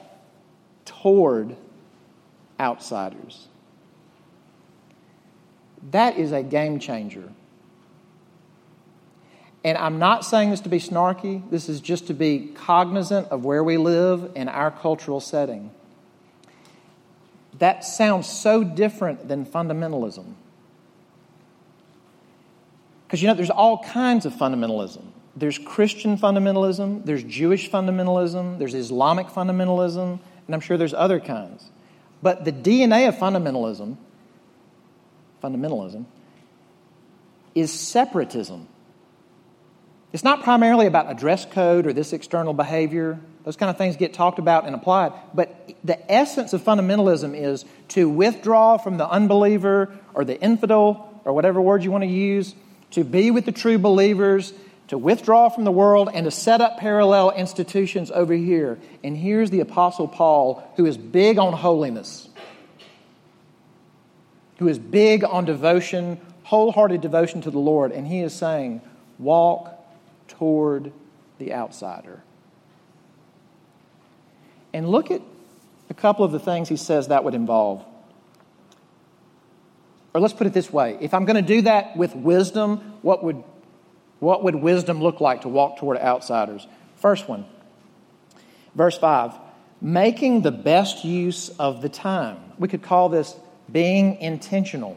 toward 0.84 1.56
outsiders. 2.60 3.48
That 5.90 6.16
is 6.16 6.30
a 6.30 6.42
game 6.42 6.78
changer. 6.78 7.32
And 9.64 9.78
I'm 9.78 9.98
not 9.98 10.24
saying 10.24 10.50
this 10.50 10.60
to 10.62 10.68
be 10.68 10.78
snarky, 10.78 11.48
this 11.50 11.68
is 11.68 11.80
just 11.80 12.08
to 12.08 12.14
be 12.14 12.50
cognizant 12.54 13.28
of 13.28 13.44
where 13.44 13.62
we 13.62 13.76
live 13.76 14.32
in 14.34 14.48
our 14.48 14.70
cultural 14.70 15.20
setting. 15.20 15.70
That 17.62 17.84
sounds 17.84 18.28
so 18.28 18.64
different 18.64 19.28
than 19.28 19.46
fundamentalism. 19.46 20.34
Because 23.06 23.22
you 23.22 23.28
know, 23.28 23.34
there's 23.34 23.50
all 23.50 23.84
kinds 23.84 24.26
of 24.26 24.32
fundamentalism. 24.32 25.04
There's 25.36 25.58
Christian 25.58 26.18
fundamentalism, 26.18 27.04
there's 27.04 27.22
Jewish 27.22 27.70
fundamentalism, 27.70 28.58
there's 28.58 28.74
Islamic 28.74 29.28
fundamentalism, 29.28 30.18
and 30.46 30.54
I'm 30.54 30.58
sure 30.58 30.76
there's 30.76 30.92
other 30.92 31.20
kinds. 31.20 31.70
But 32.20 32.44
the 32.44 32.50
DNA 32.50 33.06
of 33.06 33.14
fundamentalism, 33.14 33.96
fundamentalism, 35.40 36.04
is 37.54 37.72
separatism. 37.72 38.66
It's 40.12 40.24
not 40.24 40.42
primarily 40.42 40.86
about 40.88 41.08
a 41.08 41.14
dress 41.14 41.46
code 41.46 41.86
or 41.86 41.92
this 41.92 42.12
external 42.12 42.54
behavior. 42.54 43.20
Those 43.44 43.56
kind 43.56 43.70
of 43.70 43.76
things 43.76 43.96
get 43.96 44.14
talked 44.14 44.38
about 44.38 44.66
and 44.66 44.74
applied. 44.74 45.12
But 45.34 45.74
the 45.82 46.10
essence 46.10 46.52
of 46.52 46.62
fundamentalism 46.62 47.36
is 47.36 47.64
to 47.88 48.08
withdraw 48.08 48.78
from 48.78 48.98
the 48.98 49.08
unbeliever 49.08 49.92
or 50.14 50.24
the 50.24 50.40
infidel 50.40 51.20
or 51.24 51.32
whatever 51.32 51.60
word 51.60 51.82
you 51.82 51.90
want 51.90 52.04
to 52.04 52.10
use, 52.10 52.54
to 52.92 53.04
be 53.04 53.30
with 53.30 53.44
the 53.44 53.52
true 53.52 53.78
believers, 53.78 54.52
to 54.88 54.98
withdraw 54.98 55.48
from 55.48 55.64
the 55.64 55.72
world, 55.72 56.10
and 56.12 56.24
to 56.24 56.30
set 56.30 56.60
up 56.60 56.78
parallel 56.78 57.30
institutions 57.30 58.10
over 58.10 58.34
here. 58.34 58.78
And 59.02 59.16
here's 59.16 59.50
the 59.50 59.60
Apostle 59.60 60.06
Paul, 60.06 60.62
who 60.76 60.86
is 60.86 60.96
big 60.96 61.38
on 61.38 61.52
holiness, 61.52 62.28
who 64.58 64.68
is 64.68 64.78
big 64.78 65.24
on 65.24 65.44
devotion, 65.44 66.20
wholehearted 66.44 67.00
devotion 67.00 67.40
to 67.42 67.50
the 67.50 67.58
Lord. 67.58 67.92
And 67.92 68.06
he 68.06 68.20
is 68.20 68.34
saying, 68.34 68.82
walk 69.18 69.82
toward 70.28 70.92
the 71.38 71.54
outsider. 71.54 72.22
And 74.72 74.88
look 74.88 75.10
at 75.10 75.20
a 75.90 75.94
couple 75.94 76.24
of 76.24 76.32
the 76.32 76.38
things 76.38 76.68
he 76.68 76.76
says 76.76 77.08
that 77.08 77.24
would 77.24 77.34
involve. 77.34 77.84
Or 80.14 80.20
let's 80.20 80.34
put 80.34 80.46
it 80.46 80.52
this 80.52 80.72
way 80.72 80.98
if 81.00 81.14
I'm 81.14 81.24
going 81.24 81.36
to 81.36 81.42
do 81.42 81.62
that 81.62 81.96
with 81.96 82.14
wisdom, 82.14 82.98
what 83.02 83.24
would, 83.24 83.42
what 84.20 84.44
would 84.44 84.54
wisdom 84.54 85.02
look 85.02 85.20
like 85.20 85.42
to 85.42 85.48
walk 85.48 85.78
toward 85.78 85.98
outsiders? 85.98 86.66
First 86.96 87.28
one, 87.28 87.46
verse 88.74 88.96
5 88.98 89.32
making 89.82 90.42
the 90.42 90.52
best 90.52 91.04
use 91.04 91.48
of 91.58 91.82
the 91.82 91.88
time. 91.88 92.38
We 92.56 92.68
could 92.68 92.82
call 92.82 93.08
this 93.08 93.34
being 93.70 94.16
intentional. 94.18 94.96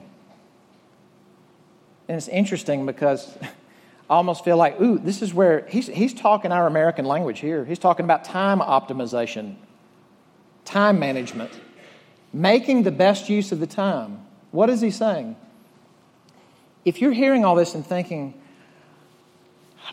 And 2.08 2.16
it's 2.16 2.28
interesting 2.28 2.86
because 2.86 3.36
I 3.42 4.14
almost 4.14 4.46
feel 4.46 4.58
like, 4.58 4.80
ooh, 4.80 5.00
this 5.00 5.24
is 5.24 5.34
where 5.34 5.66
he's, 5.68 5.88
he's 5.88 6.14
talking 6.14 6.52
our 6.52 6.68
American 6.68 7.06
language 7.06 7.40
here. 7.40 7.66
He's 7.66 7.80
talking 7.80 8.04
about 8.04 8.26
time 8.26 8.60
optimization, 8.60 9.56
time 10.66 11.00
management, 11.00 11.52
making 12.34 12.84
the 12.84 12.92
best 12.92 13.30
use 13.30 13.52
of 13.52 13.60
the 13.60 13.68
time. 13.68 14.26
What 14.52 14.70
is 14.70 14.82
he 14.82 14.92
saying? 14.92 15.36
If 16.84 17.02
you're 17.02 17.14
hearing 17.14 17.46
all 17.46 17.56
this 17.56 17.74
and 17.76 17.86
thinking, 17.86 18.34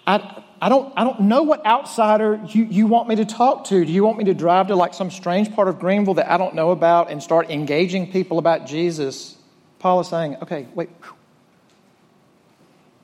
I, 0.06 0.42
I, 0.60 0.68
don't, 0.68 0.92
I 0.96 1.04
don't 1.04 1.20
know 1.20 1.42
what 1.42 1.64
outsider 1.64 2.40
you, 2.48 2.64
you 2.64 2.86
want 2.86 3.08
me 3.08 3.16
to 3.16 3.24
talk 3.24 3.64
to. 3.66 3.84
Do 3.84 3.92
you 3.92 4.04
want 4.04 4.18
me 4.18 4.24
to 4.24 4.34
drive 4.34 4.68
to 4.68 4.76
like 4.76 4.94
some 4.94 5.10
strange 5.10 5.54
part 5.54 5.68
of 5.68 5.78
Greenville 5.78 6.14
that 6.14 6.30
I 6.30 6.36
don't 6.36 6.54
know 6.54 6.70
about 6.70 7.10
and 7.10 7.22
start 7.22 7.50
engaging 7.50 8.10
people 8.10 8.38
about 8.38 8.66
Jesus? 8.66 9.36
Paul 9.78 10.00
is 10.00 10.08
saying, 10.08 10.36
okay, 10.42 10.66
wait, 10.74 10.90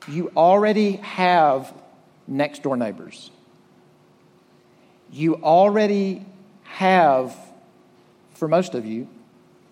you 0.07 0.31
already 0.35 0.93
have 0.97 1.73
next 2.27 2.63
door 2.63 2.77
neighbors. 2.77 3.31
You 5.11 5.35
already 5.35 6.25
have, 6.63 7.35
for 8.39 8.47
most 8.47 8.73
of 8.73 8.85
you, 8.85 9.07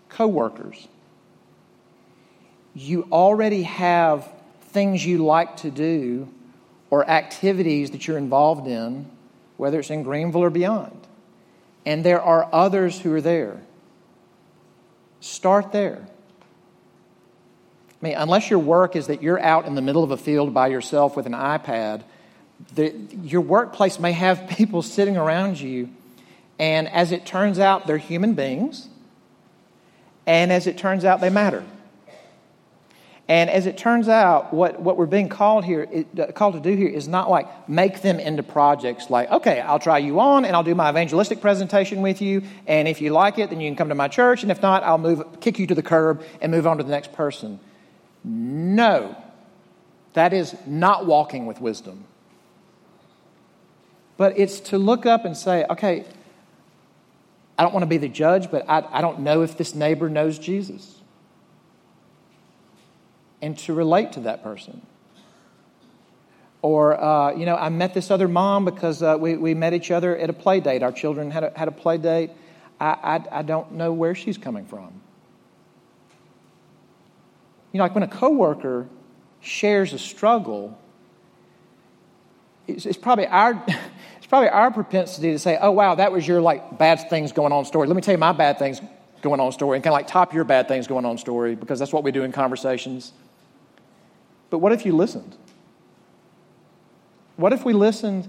coworkers. 0.09 0.87
You 2.75 3.07
already 3.11 3.63
have 3.63 4.29
things 4.69 5.03
you 5.05 5.25
like 5.25 5.57
to 5.57 5.71
do 5.71 6.29
or 6.89 7.09
activities 7.09 7.91
that 7.91 8.07
you're 8.07 8.17
involved 8.17 8.67
in, 8.67 9.09
whether 9.55 9.79
it's 9.79 9.89
in 9.89 10.03
Greenville 10.03 10.43
or 10.43 10.49
beyond. 10.49 10.99
And 11.85 12.03
there 12.03 12.21
are 12.21 12.47
others 12.51 12.99
who 12.99 13.13
are 13.13 13.21
there. 13.21 13.61
Start 15.21 15.71
there. 15.71 16.05
I 17.89 18.05
mean, 18.05 18.15
unless 18.15 18.49
your 18.49 18.59
work 18.59 18.95
is 18.95 19.07
that 19.07 19.23
you're 19.23 19.39
out 19.39 19.65
in 19.65 19.73
the 19.73 19.81
middle 19.81 20.03
of 20.03 20.11
a 20.11 20.17
field 20.17 20.53
by 20.53 20.67
yourself 20.67 21.15
with 21.15 21.25
an 21.25 21.33
iPad, 21.33 22.03
the, 22.75 22.93
your 23.23 23.41
workplace 23.41 23.99
may 23.99 24.11
have 24.11 24.47
people 24.49 24.81
sitting 24.81 25.17
around 25.17 25.59
you, 25.59 25.89
and 26.59 26.87
as 26.89 27.11
it 27.11 27.25
turns 27.25 27.59
out, 27.59 27.87
they're 27.87 27.97
human 27.97 28.33
beings, 28.33 28.87
and 30.25 30.51
as 30.51 30.67
it 30.67 30.77
turns 30.77 31.05
out, 31.05 31.21
they 31.21 31.29
matter. 31.29 31.63
And 33.29 33.49
as 33.49 33.65
it 33.65 33.77
turns 33.77 34.07
out, 34.07 34.53
what, 34.53 34.79
what 34.79 34.95
we're 34.95 35.05
being 35.05 35.27
called 35.27 35.65
here, 35.65 36.05
uh, 36.17 36.31
called 36.31 36.53
to 36.53 36.61
do 36.61 36.73
here 36.73 36.87
is 36.87 37.09
not 37.09 37.29
like 37.29 37.67
make 37.67 38.01
them 38.01 38.21
into 38.21 38.41
projects 38.41 39.09
like, 39.09 39.29
okay, 39.29 39.59
I'll 39.59 39.79
try 39.79 39.97
you 39.97 40.21
on 40.21 40.45
and 40.45 40.55
I'll 40.55 40.63
do 40.63 40.75
my 40.75 40.89
evangelistic 40.89 41.41
presentation 41.41 42.01
with 42.01 42.21
you. 42.21 42.43
And 42.67 42.87
if 42.87 43.01
you 43.01 43.09
like 43.09 43.37
it, 43.37 43.49
then 43.49 43.59
you 43.59 43.69
can 43.69 43.75
come 43.75 43.89
to 43.89 43.95
my 43.95 44.07
church. 44.07 44.43
And 44.43 44.51
if 44.51 44.61
not, 44.61 44.83
I'll 44.83 44.97
move, 44.97 45.41
kick 45.41 45.59
you 45.59 45.67
to 45.67 45.75
the 45.75 45.83
curb 45.83 46.23
and 46.39 46.53
move 46.53 46.65
on 46.65 46.77
to 46.77 46.83
the 46.83 46.89
next 46.89 47.11
person. 47.11 47.59
No, 48.23 49.17
that 50.13 50.31
is 50.31 50.55
not 50.65 51.05
walking 51.05 51.45
with 51.47 51.59
wisdom. 51.59 52.05
But 54.15 54.39
it's 54.39 54.61
to 54.61 54.77
look 54.77 55.05
up 55.05 55.25
and 55.25 55.35
say, 55.35 55.65
okay, 55.69 56.05
I 57.57 57.63
don't 57.63 57.73
want 57.73 57.83
to 57.83 57.87
be 57.87 57.97
the 57.97 58.09
judge, 58.09 58.51
but 58.51 58.69
I, 58.69 58.85
I 58.91 59.01
don't 59.01 59.21
know 59.21 59.41
if 59.41 59.57
this 59.57 59.73
neighbor 59.73 60.09
knows 60.09 60.37
Jesus. 60.37 61.01
And 63.41 63.57
to 63.59 63.73
relate 63.73 64.13
to 64.13 64.21
that 64.21 64.43
person. 64.43 64.81
Or, 66.61 67.01
uh, 67.01 67.33
you 67.35 67.45
know, 67.45 67.55
I 67.55 67.69
met 67.69 67.93
this 67.93 68.11
other 68.11 68.27
mom 68.27 68.65
because 68.65 69.01
uh, 69.01 69.15
we, 69.19 69.37
we 69.37 69.53
met 69.53 69.73
each 69.73 69.91
other 69.91 70.17
at 70.17 70.29
a 70.29 70.33
play 70.33 70.59
date. 70.59 70.83
Our 70.83 70.91
children 70.91 71.31
had 71.31 71.43
a, 71.43 71.51
had 71.55 71.67
a 71.67 71.71
play 71.71 71.97
date. 71.97 72.31
I, 72.79 73.21
I, 73.31 73.39
I 73.39 73.41
don't 73.41 73.73
know 73.73 73.93
where 73.93 74.15
she's 74.15 74.37
coming 74.37 74.65
from. 74.65 75.01
You 77.71 77.79
know, 77.79 77.83
like 77.83 77.93
when 77.93 78.03
a 78.03 78.07
coworker 78.07 78.87
shares 79.39 79.93
a 79.93 79.99
struggle, 79.99 80.77
it's, 82.67 82.85
it's 82.85 82.97
probably 82.97 83.27
our 83.27 83.63
it's 84.27 84.29
probably 84.29 84.49
our 84.49 84.71
propensity 84.71 85.31
to 85.31 85.39
say, 85.39 85.57
"Oh, 85.61 85.71
wow, 85.71 85.95
that 85.95 86.11
was 86.11 86.27
your 86.27 86.41
like 86.41 86.77
bad 86.77 87.09
things 87.09 87.31
going 87.31 87.53
on 87.53 87.63
story. 87.63 87.87
Let 87.87 87.95
me 87.95 88.01
tell 88.01 88.13
you 88.13 88.17
my 88.17 88.33
bad 88.33 88.59
things 88.59 88.81
going 89.21 89.39
on 89.39 89.53
story," 89.53 89.77
and 89.77 89.83
kind 89.85 89.93
of 89.93 89.99
like 89.99 90.07
top 90.07 90.33
your 90.33 90.43
bad 90.43 90.67
things 90.67 90.85
going 90.85 91.05
on 91.05 91.17
story 91.17 91.55
because 91.55 91.79
that's 91.79 91.93
what 91.93 92.03
we 92.03 92.11
do 92.11 92.23
in 92.23 92.33
conversations. 92.33 93.13
But 94.49 94.57
what 94.57 94.73
if 94.73 94.85
you 94.85 94.91
listened? 94.91 95.37
What 97.37 97.53
if 97.53 97.63
we 97.63 97.71
listened 97.71 98.27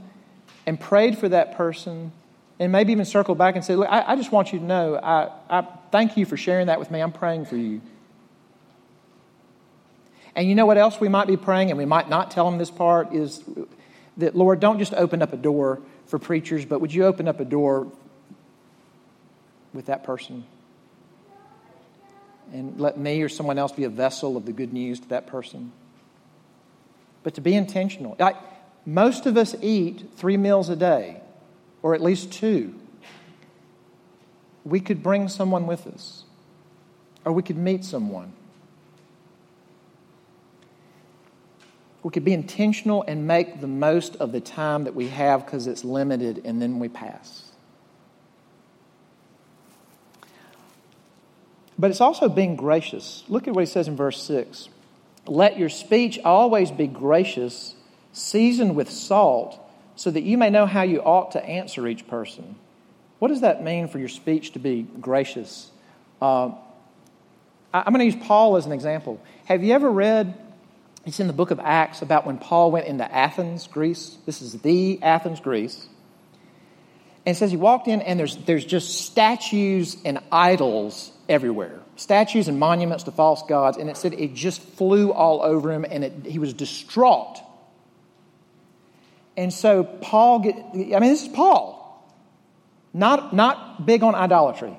and 0.66 0.78
prayed 0.78 1.18
for 1.18 1.28
that 1.30 1.56
person 1.56 2.12
and 2.60 2.70
maybe 2.70 2.92
even 2.92 3.04
circled 3.04 3.38
back 3.38 3.56
and 3.56 3.64
said, 3.64 3.78
Look, 3.78 3.88
I, 3.90 4.12
I 4.12 4.14
just 4.14 4.30
want 4.30 4.52
you 4.52 4.60
to 4.60 4.64
know, 4.64 5.00
I, 5.02 5.32
I 5.50 5.66
thank 5.90 6.16
you 6.16 6.26
for 6.26 6.36
sharing 6.36 6.68
that 6.68 6.78
with 6.78 6.92
me. 6.92 7.00
I'm 7.00 7.10
praying 7.10 7.46
for 7.46 7.56
you. 7.56 7.80
And 10.36 10.48
you 10.48 10.54
know 10.54 10.66
what 10.66 10.78
else 10.78 11.00
we 11.00 11.08
might 11.08 11.26
be 11.26 11.36
praying, 11.36 11.70
and 11.70 11.76
we 11.78 11.84
might 11.84 12.08
not 12.08 12.30
tell 12.30 12.48
them 12.48 12.58
this 12.58 12.70
part, 12.70 13.12
is 13.12 13.42
that, 14.18 14.36
Lord, 14.36 14.60
don't 14.60 14.78
just 14.78 14.92
open 14.94 15.22
up 15.22 15.32
a 15.32 15.36
door 15.36 15.80
for 16.06 16.18
preachers, 16.18 16.64
but 16.64 16.80
would 16.80 16.92
you 16.92 17.04
open 17.06 17.26
up 17.28 17.40
a 17.40 17.44
door 17.44 17.90
with 19.72 19.86
that 19.86 20.04
person? 20.04 20.44
And 22.52 22.80
let 22.80 22.98
me 22.98 23.22
or 23.22 23.28
someone 23.28 23.58
else 23.58 23.72
be 23.72 23.84
a 23.84 23.88
vessel 23.88 24.36
of 24.36 24.44
the 24.46 24.52
good 24.52 24.72
news 24.72 25.00
to 25.00 25.08
that 25.08 25.26
person. 25.26 25.72
But 27.22 27.34
to 27.34 27.40
be 27.40 27.54
intentional. 27.54 28.16
I, 28.18 28.34
most 28.86 29.26
of 29.26 29.36
us 29.36 29.54
eat 29.60 30.04
three 30.16 30.36
meals 30.36 30.68
a 30.68 30.76
day, 30.76 31.20
or 31.82 31.94
at 31.94 32.02
least 32.02 32.32
two. 32.32 32.74
We 34.64 34.80
could 34.80 35.02
bring 35.02 35.28
someone 35.28 35.66
with 35.66 35.86
us, 35.86 36.24
or 37.24 37.32
we 37.32 37.42
could 37.42 37.58
meet 37.58 37.84
someone. 37.84 38.32
We 42.02 42.10
could 42.10 42.24
be 42.24 42.32
intentional 42.32 43.02
and 43.02 43.26
make 43.26 43.60
the 43.60 43.66
most 43.66 44.16
of 44.16 44.32
the 44.32 44.40
time 44.40 44.84
that 44.84 44.94
we 44.94 45.08
have 45.08 45.44
because 45.44 45.66
it's 45.66 45.84
limited, 45.84 46.42
and 46.44 46.62
then 46.62 46.78
we 46.78 46.88
pass. 46.88 47.48
But 51.78 51.90
it's 51.90 52.00
also 52.00 52.28
being 52.28 52.56
gracious. 52.56 53.24
Look 53.28 53.46
at 53.46 53.54
what 53.54 53.60
he 53.60 53.66
says 53.66 53.88
in 53.88 53.96
verse 53.96 54.20
6. 54.22 54.68
Let 55.26 55.58
your 55.58 55.68
speech 55.68 56.18
always 56.24 56.70
be 56.70 56.86
gracious, 56.86 57.74
seasoned 58.12 58.74
with 58.74 58.90
salt, 58.90 59.60
so 59.94 60.10
that 60.10 60.22
you 60.22 60.38
may 60.38 60.50
know 60.50 60.66
how 60.66 60.82
you 60.82 61.00
ought 61.00 61.32
to 61.32 61.44
answer 61.44 61.86
each 61.86 62.06
person. 62.08 62.56
What 63.18 63.28
does 63.28 63.42
that 63.42 63.62
mean 63.62 63.88
for 63.88 63.98
your 63.98 64.08
speech 64.08 64.52
to 64.52 64.58
be 64.58 64.82
gracious? 65.00 65.70
Uh, 66.20 66.52
I'm 67.72 67.92
going 67.92 67.98
to 67.98 68.16
use 68.16 68.26
Paul 68.26 68.56
as 68.56 68.66
an 68.66 68.72
example. 68.72 69.20
Have 69.44 69.62
you 69.62 69.74
ever 69.74 69.90
read, 69.90 70.34
it's 71.08 71.20
in 71.20 71.26
the 71.26 71.32
book 71.32 71.50
of 71.50 71.60
Acts, 71.60 72.02
about 72.02 72.26
when 72.26 72.38
Paul 72.38 72.70
went 72.70 72.86
into 72.86 73.10
Athens, 73.12 73.66
Greece? 73.66 74.16
This 74.26 74.42
is 74.42 74.52
the 74.60 75.02
Athens, 75.02 75.40
Greece. 75.40 75.86
And 77.26 77.34
it 77.34 77.38
says 77.38 77.50
he 77.50 77.56
walked 77.56 77.88
in, 77.88 78.00
and 78.00 78.18
there's, 78.18 78.36
there's 78.36 78.64
just 78.64 79.06
statues 79.06 79.96
and 80.04 80.20
idols 80.30 81.10
everywhere 81.28 81.80
statues 81.98 82.48
and 82.48 82.58
monuments 82.58 83.04
to 83.04 83.10
false 83.10 83.42
gods. 83.42 83.76
And 83.76 83.90
it 83.90 83.96
said 83.96 84.14
it 84.14 84.34
just 84.34 84.62
flew 84.62 85.12
all 85.12 85.42
over 85.42 85.72
him, 85.72 85.84
and 85.88 86.04
it, 86.04 86.12
he 86.24 86.38
was 86.38 86.54
distraught. 86.54 87.38
And 89.36 89.52
so 89.52 89.84
Paul, 89.84 90.40
get, 90.40 90.56
I 90.56 90.98
mean, 91.00 91.10
this 91.10 91.22
is 91.22 91.28
Paul, 91.28 91.76
not, 92.92 93.34
not 93.34 93.84
big 93.84 94.02
on 94.02 94.14
idolatry. 94.14 94.76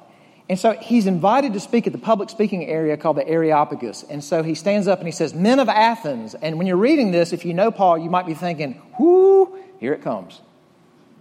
And 0.49 0.57
so 0.57 0.73
he's 0.73 1.05
invited 1.05 1.53
to 1.53 1.59
speak 1.59 1.85
at 1.85 1.93
the 1.93 1.99
public 1.99 2.31
speaking 2.31 2.65
area 2.65 2.97
called 2.97 3.17
the 3.17 3.27
Areopagus. 3.27 4.03
And 4.09 4.23
so 4.23 4.41
he 4.41 4.55
stands 4.55 4.87
up 4.87 4.97
and 4.97 5.07
he 5.07 5.11
says, 5.11 5.35
Men 5.35 5.59
of 5.59 5.69
Athens. 5.69 6.33
And 6.33 6.57
when 6.57 6.65
you're 6.65 6.75
reading 6.75 7.11
this, 7.11 7.33
if 7.33 7.45
you 7.45 7.53
know 7.53 7.69
Paul, 7.69 7.99
you 7.99 8.09
might 8.09 8.25
be 8.25 8.33
thinking, 8.33 8.81
whoo, 8.97 9.59
here 9.79 9.93
it 9.93 10.01
comes. 10.01 10.41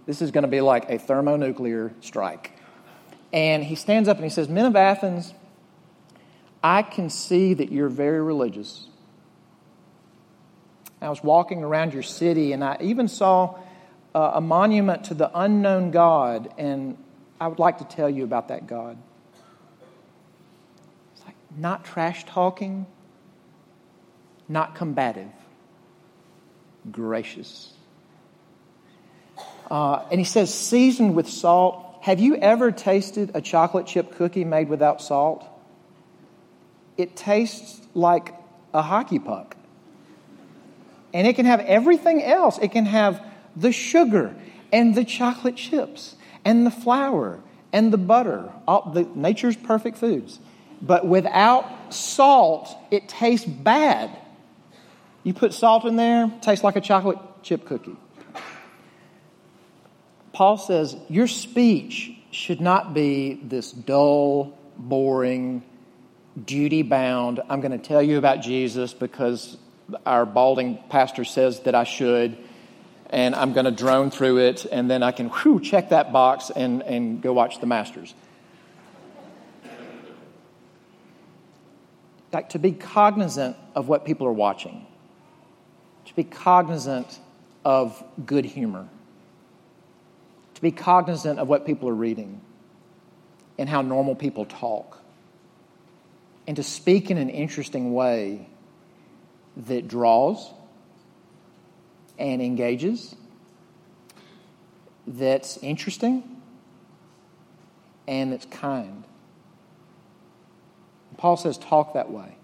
This 0.07 0.23
is 0.23 0.31
going 0.31 0.41
to 0.41 0.47
be 0.49 0.61
like 0.61 0.89
a 0.89 0.97
thermonuclear 0.97 1.93
strike. 2.01 2.53
And 3.31 3.63
he 3.63 3.75
stands 3.75 4.09
up 4.09 4.17
and 4.17 4.23
he 4.23 4.31
says, 4.31 4.49
Men 4.49 4.65
of 4.65 4.75
Athens, 4.75 5.35
I 6.63 6.81
can 6.81 7.11
see 7.11 7.53
that 7.53 7.71
you're 7.71 7.87
very 7.87 8.21
religious. 8.21 8.87
I 11.01 11.09
was 11.09 11.23
walking 11.23 11.63
around 11.63 11.93
your 11.93 12.03
city 12.03 12.51
and 12.51 12.63
I 12.63 12.77
even 12.81 13.07
saw 13.07 13.59
uh, 14.15 14.31
a 14.33 14.41
monument 14.41 15.03
to 15.05 15.13
the 15.13 15.29
unknown 15.39 15.91
God, 15.91 16.51
and 16.57 16.97
I 17.39 17.47
would 17.47 17.59
like 17.59 17.77
to 17.77 17.83
tell 17.83 18.09
you 18.09 18.23
about 18.23 18.47
that 18.47 18.65
God. 18.65 18.97
Not 21.55 21.83
trash 21.83 22.25
talking, 22.25 22.85
not 24.47 24.75
combative, 24.75 25.31
gracious. 26.91 27.73
Uh, 29.69 30.03
and 30.11 30.19
he 30.19 30.25
says, 30.25 30.53
seasoned 30.53 31.15
with 31.15 31.27
salt. 31.27 31.85
Have 32.01 32.19
you 32.19 32.35
ever 32.35 32.71
tasted 32.71 33.31
a 33.33 33.41
chocolate 33.41 33.85
chip 33.85 34.15
cookie 34.15 34.45
made 34.45 34.69
without 34.69 35.01
salt? 35.01 35.45
It 36.97 37.15
tastes 37.15 37.81
like 37.93 38.33
a 38.73 38.81
hockey 38.81 39.19
puck. 39.19 39.55
And 41.13 41.27
it 41.27 41.35
can 41.35 41.45
have 41.45 41.59
everything 41.61 42.23
else. 42.23 42.57
It 42.59 42.71
can 42.71 42.85
have 42.85 43.23
the 43.55 43.71
sugar 43.71 44.35
and 44.71 44.95
the 44.95 45.03
chocolate 45.03 45.55
chips 45.55 46.15
and 46.45 46.65
the 46.65 46.71
flour 46.71 47.41
and 47.73 47.91
the 47.93 47.97
butter, 47.97 48.51
all 48.67 48.91
the 48.91 49.03
nature's 49.15 49.55
perfect 49.55 49.97
foods. 49.97 50.39
But 50.81 51.05
without 51.05 51.93
salt, 51.93 52.75
it 52.91 53.09
tastes 53.09 53.45
bad. 53.45 54.11
You 55.23 55.33
put 55.33 55.53
salt 55.53 55.85
in 55.85 55.95
there, 55.95 56.31
tastes 56.41 56.63
like 56.63 56.75
a 56.75 56.81
chocolate 56.81 57.19
chip 57.43 57.65
cookie. 57.65 57.95
Paul 60.31 60.57
says 60.57 60.95
your 61.09 61.27
speech 61.27 62.11
should 62.31 62.61
not 62.61 62.93
be 62.93 63.33
this 63.43 63.71
dull, 63.71 64.57
boring, 64.77 65.63
duty 66.45 66.83
bound. 66.83 67.41
I'm 67.49 67.59
going 67.59 67.77
to 67.77 67.77
tell 67.77 68.01
you 68.01 68.17
about 68.17 68.41
Jesus 68.41 68.93
because 68.93 69.57
our 70.05 70.25
balding 70.25 70.79
pastor 70.89 71.25
says 71.25 71.61
that 71.61 71.75
I 71.75 71.83
should, 71.83 72.37
and 73.09 73.35
I'm 73.35 73.53
going 73.53 73.65
to 73.65 73.71
drone 73.71 74.11
through 74.11 74.37
it, 74.37 74.65
and 74.71 74.89
then 74.89 75.03
I 75.03 75.11
can 75.11 75.29
whew, 75.29 75.59
check 75.59 75.89
that 75.89 76.13
box 76.13 76.51
and, 76.55 76.83
and 76.83 77.21
go 77.21 77.33
watch 77.33 77.59
the 77.59 77.65
Masters. 77.65 78.13
Like 82.31 82.49
to 82.49 82.59
be 82.59 82.71
cognizant 82.73 83.57
of 83.75 83.87
what 83.87 84.05
people 84.05 84.27
are 84.27 84.33
watching, 84.33 84.85
to 86.05 86.15
be 86.15 86.23
cognizant 86.23 87.19
of 87.65 88.03
good 88.25 88.45
humor, 88.45 88.87
to 90.53 90.61
be 90.61 90.71
cognizant 90.71 91.39
of 91.39 91.47
what 91.47 91.65
people 91.65 91.89
are 91.89 91.93
reading 91.95 92.41
and 93.57 93.67
how 93.67 93.81
normal 93.81 94.15
people 94.15 94.45
talk, 94.45 95.01
and 96.47 96.55
to 96.55 96.63
speak 96.63 97.09
in 97.11 97.17
an 97.17 97.29
interesting 97.29 97.93
way 97.93 98.47
that 99.57 99.87
draws 99.87 100.51
and 102.17 102.41
engages, 102.41 103.15
that's 105.07 105.57
interesting, 105.57 106.23
and 108.07 108.31
that's 108.31 108.45
kind. 108.45 109.03
Paul 111.19 111.35
says, 111.35 111.57
talk 111.57 111.95
that 111.95 112.09
way. 112.09 112.37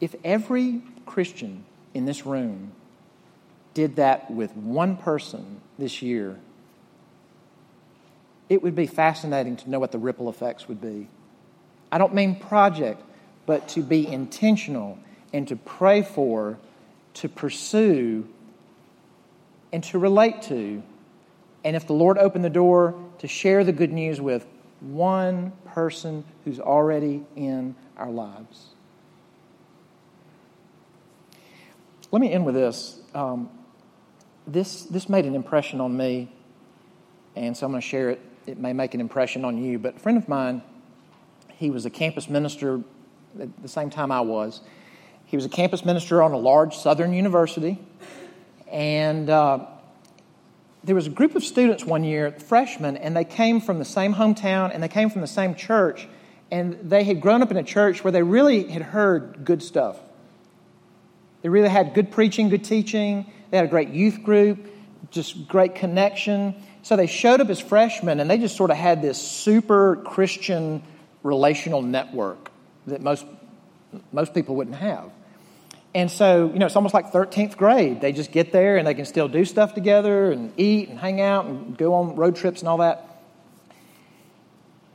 If 0.00 0.14
every 0.24 0.80
Christian 1.04 1.66
in 1.92 2.06
this 2.06 2.24
room 2.24 2.72
did 3.74 3.96
that 3.96 4.30
with 4.30 4.56
one 4.56 4.96
person 4.96 5.60
this 5.78 6.00
year, 6.00 6.40
it 8.48 8.62
would 8.62 8.74
be 8.74 8.86
fascinating 8.86 9.56
to 9.58 9.68
know 9.68 9.78
what 9.78 9.92
the 9.92 9.98
ripple 9.98 10.30
effects 10.30 10.66
would 10.66 10.80
be. 10.80 11.08
I 11.92 11.98
don't 11.98 12.14
mean 12.14 12.36
project, 12.36 13.02
but 13.44 13.68
to 13.68 13.82
be 13.82 14.06
intentional 14.06 14.98
and 15.34 15.46
to 15.48 15.56
pray 15.56 16.00
for, 16.02 16.58
to 17.14 17.28
pursue, 17.28 18.26
and 19.74 19.84
to 19.84 19.98
relate 19.98 20.40
to. 20.44 20.82
And 21.64 21.76
if 21.76 21.86
the 21.86 21.92
Lord 21.92 22.16
opened 22.16 22.46
the 22.46 22.50
door, 22.50 22.94
to 23.18 23.28
share 23.28 23.62
the 23.62 23.72
good 23.72 23.92
news 23.92 24.22
with 24.22 24.46
one 24.80 25.52
person 25.66 26.24
who's 26.44 26.60
already 26.60 27.24
in 27.36 27.74
our 27.96 28.10
lives. 28.10 28.66
Let 32.10 32.20
me 32.20 32.32
end 32.32 32.46
with 32.46 32.54
this. 32.54 33.00
Um, 33.14 33.50
this, 34.46 34.82
this 34.82 35.08
made 35.08 35.24
an 35.24 35.34
impression 35.34 35.80
on 35.80 35.96
me, 35.96 36.30
and 37.34 37.56
so 37.56 37.66
I'm 37.66 37.72
going 37.72 37.80
to 37.80 37.86
share 37.86 38.10
it. 38.10 38.20
It 38.46 38.58
may 38.58 38.72
make 38.72 38.94
an 38.94 39.00
impression 39.00 39.44
on 39.44 39.58
you. 39.58 39.78
But 39.78 39.96
a 39.96 39.98
friend 39.98 40.18
of 40.18 40.28
mine, 40.28 40.62
he 41.56 41.70
was 41.70 41.86
a 41.86 41.90
campus 41.90 42.28
minister 42.28 42.82
at 43.40 43.62
the 43.62 43.68
same 43.68 43.90
time 43.90 44.12
I 44.12 44.20
was. 44.20 44.60
He 45.24 45.36
was 45.36 45.46
a 45.46 45.48
campus 45.48 45.84
minister 45.84 46.22
on 46.22 46.32
a 46.32 46.36
large 46.36 46.76
southern 46.76 47.12
university. 47.12 47.80
And 48.70 49.30
uh, 49.30 49.66
there 50.84 50.94
was 50.94 51.06
a 51.06 51.10
group 51.10 51.34
of 51.34 51.42
students 51.42 51.84
one 51.84 52.04
year, 52.04 52.30
freshmen, 52.30 52.98
and 52.98 53.16
they 53.16 53.24
came 53.24 53.60
from 53.60 53.78
the 53.78 53.84
same 53.86 54.14
hometown 54.14 54.70
and 54.72 54.82
they 54.82 54.88
came 54.88 55.08
from 55.08 55.22
the 55.22 55.26
same 55.26 55.54
church. 55.54 56.06
And 56.50 56.78
they 56.90 57.04
had 57.04 57.20
grown 57.20 57.42
up 57.42 57.50
in 57.50 57.56
a 57.56 57.62
church 57.62 58.04
where 58.04 58.12
they 58.12 58.22
really 58.22 58.68
had 58.68 58.82
heard 58.82 59.44
good 59.44 59.62
stuff. 59.62 59.96
They 61.40 61.48
really 61.48 61.70
had 61.70 61.94
good 61.94 62.10
preaching, 62.10 62.50
good 62.50 62.64
teaching. 62.64 63.26
They 63.50 63.56
had 63.56 63.66
a 63.66 63.70
great 63.70 63.88
youth 63.88 64.22
group, 64.22 64.70
just 65.10 65.48
great 65.48 65.74
connection. 65.74 66.54
So 66.82 66.96
they 66.96 67.06
showed 67.06 67.40
up 67.40 67.48
as 67.48 67.60
freshmen 67.60 68.20
and 68.20 68.30
they 68.30 68.36
just 68.36 68.56
sort 68.56 68.70
of 68.70 68.76
had 68.76 69.00
this 69.00 69.20
super 69.20 69.96
Christian 70.04 70.82
relational 71.22 71.80
network 71.80 72.50
that 72.86 73.00
most, 73.00 73.24
most 74.12 74.34
people 74.34 74.56
wouldn't 74.56 74.76
have. 74.76 75.10
And 75.94 76.10
so, 76.10 76.50
you 76.52 76.58
know, 76.58 76.66
it's 76.66 76.74
almost 76.74 76.92
like 76.92 77.12
13th 77.12 77.56
grade. 77.56 78.00
They 78.00 78.12
just 78.12 78.32
get 78.32 78.50
there 78.50 78.76
and 78.78 78.86
they 78.86 78.94
can 78.94 79.04
still 79.04 79.28
do 79.28 79.44
stuff 79.44 79.74
together 79.74 80.32
and 80.32 80.52
eat 80.56 80.88
and 80.88 80.98
hang 80.98 81.20
out 81.20 81.46
and 81.46 81.76
go 81.78 81.94
on 81.94 82.16
road 82.16 82.34
trips 82.34 82.60
and 82.60 82.68
all 82.68 82.78
that. 82.78 83.08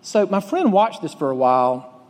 So 0.02 0.26
my 0.28 0.42
friend 0.42 0.74
watched 0.74 1.02
this 1.02 1.14
for 1.14 1.30
a 1.30 1.36
while 1.36 2.04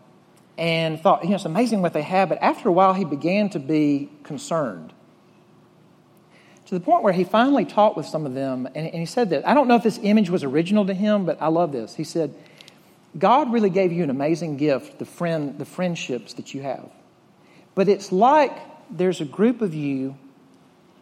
and 0.58 1.00
thought, 1.00 1.24
you 1.24 1.30
know, 1.30 1.36
it's 1.36 1.46
amazing 1.46 1.82
what 1.82 1.94
they 1.94 2.02
have. 2.02 2.30
But 2.30 2.40
after 2.42 2.68
a 2.68 2.72
while, 2.72 2.94
he 2.94 3.06
began 3.06 3.50
to 3.52 3.60
be 3.60 4.10
concerned. 4.24 4.92
to 6.66 6.76
the 6.76 6.82
point 6.82 7.04
where 7.04 7.14
he 7.14 7.24
finally 7.24 7.66
talked 7.66 7.96
with 7.98 8.06
some 8.06 8.26
of 8.26 8.34
them, 8.34 8.68
and, 8.76 8.88
and 8.88 8.96
he 8.96 9.06
said 9.06 9.32
that 9.32 9.48
I 9.48 9.54
don't 9.54 9.68
know 9.68 9.76
if 9.76 9.84
this 9.84 10.00
image 10.02 10.30
was 10.30 10.44
original 10.44 10.86
to 10.88 10.94
him, 10.94 11.26
but 11.26 11.42
I 11.42 11.48
love 11.48 11.72
this. 11.72 11.96
He 11.96 12.04
said, 12.04 12.34
God 13.18 13.52
really 13.52 13.70
gave 13.72 13.92
you 13.92 14.04
an 14.04 14.10
amazing 14.10 14.58
gift, 14.58 15.00
the 15.00 15.06
friend, 15.06 15.58
the 15.58 15.66
friendships 15.66 16.34
that 16.34 16.54
you 16.54 16.62
have. 16.62 16.92
But 17.74 17.90
it's 17.90 18.12
like 18.12 18.56
there's 18.90 19.22
a 19.22 19.26
group 19.26 19.62
of 19.62 19.74
you, 19.74 20.18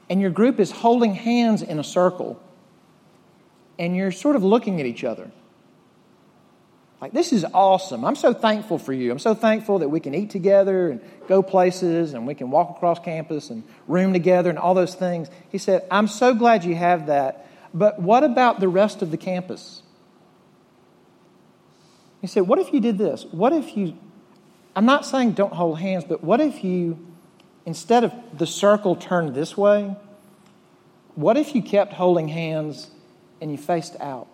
and 0.10 0.22
your 0.22 0.30
group 0.30 0.60
is 0.60 0.72
holding 0.72 1.14
hands 1.14 1.62
in 1.62 1.80
a 1.80 1.84
circle, 1.84 2.42
and 3.80 3.96
you're 3.96 4.12
sort 4.12 4.36
of 4.36 4.44
looking 4.44 4.80
at 4.80 4.86
each 4.86 5.04
other. 5.04 5.32
Like, 7.00 7.14
this 7.14 7.32
is 7.32 7.46
awesome. 7.54 8.04
I'm 8.04 8.16
so 8.16 8.34
thankful 8.34 8.80
for 8.80 8.92
you. 8.92 9.12
I'm 9.12 9.20
so 9.20 9.36
thankful 9.36 9.80
that 9.80 9.90
we 9.90 10.00
can 10.00 10.16
eat 10.16 10.32
together 10.32 10.90
and 10.90 11.02
go 11.28 11.44
places 11.44 12.14
and 12.14 12.26
we 12.26 12.34
can 12.34 12.50
walk 12.50 12.72
across 12.72 12.98
campus 13.00 13.52
and 13.52 13.64
room 13.88 14.14
together 14.14 14.50
and 14.50 14.58
all 14.58 14.74
those 14.74 14.96
things. 14.96 15.30
He 15.50 15.60
said, 15.60 15.86
I'm 15.92 16.08
so 16.08 16.34
glad 16.34 16.64
you 16.64 16.74
have 16.74 17.06
that. 17.08 17.48
But 17.72 18.02
what 18.02 18.24
about 18.24 18.60
the 18.60 18.68
rest 18.68 19.04
of 19.04 19.12
the 19.12 19.18
campus? 19.18 19.84
He 22.22 22.28
said, 22.28 22.48
What 22.48 22.58
if 22.58 22.74
you 22.74 22.80
did 22.80 22.98
this? 22.98 23.26
What 23.26 23.54
if 23.54 23.78
you, 23.78 23.96
I'm 24.76 24.86
not 24.86 25.06
saying 25.06 25.34
don't 25.34 25.54
hold 25.54 25.80
hands, 25.80 26.04
but 26.04 26.24
what 26.24 26.42
if 26.42 26.64
you, 26.64 26.98
instead 27.68 28.04
of 28.04 28.12
the 28.36 28.48
circle 28.48 28.96
turned 28.96 29.36
this 29.36 29.56
way, 29.56 29.96
what 31.14 31.38
if 31.38 31.54
you 31.54 31.62
kept 31.62 31.94
holding 31.94 32.28
hands 32.28 32.90
and 33.40 33.52
you 33.52 33.58
faced 33.60 33.96
out? 34.00 34.28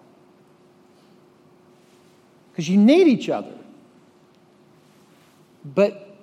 because 2.54 2.70
you 2.70 2.78
need 2.78 3.08
each 3.08 3.30
other. 3.30 3.56
But 5.66 6.16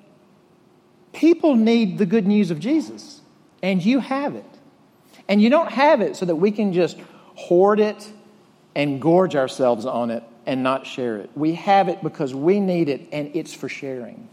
people 1.12 1.56
need 1.56 1.98
the 1.98 2.06
good 2.06 2.26
news 2.26 2.52
of 2.52 2.60
Jesus, 2.60 3.20
and 3.64 3.84
you 3.84 3.98
have 3.98 4.36
it. 4.36 4.44
And 5.28 5.42
you 5.42 5.50
don't 5.50 5.70
have 5.70 6.00
it 6.00 6.14
so 6.14 6.26
that 6.26 6.36
we 6.36 6.52
can 6.52 6.72
just 6.72 6.96
hoard 7.34 7.80
it 7.80 8.12
and 8.76 9.02
gorge 9.02 9.34
ourselves 9.34 9.86
on 9.86 10.10
it 10.10 10.22
and 10.46 10.62
not 10.62 10.86
share 10.86 11.16
it. 11.16 11.30
We 11.34 11.54
have 11.54 11.88
it 11.88 12.00
because 12.00 12.32
we 12.32 12.60
need 12.60 12.88
it, 12.88 13.08
and 13.10 13.34
it's 13.34 13.52
for 13.52 13.68
sharing. 13.68 14.28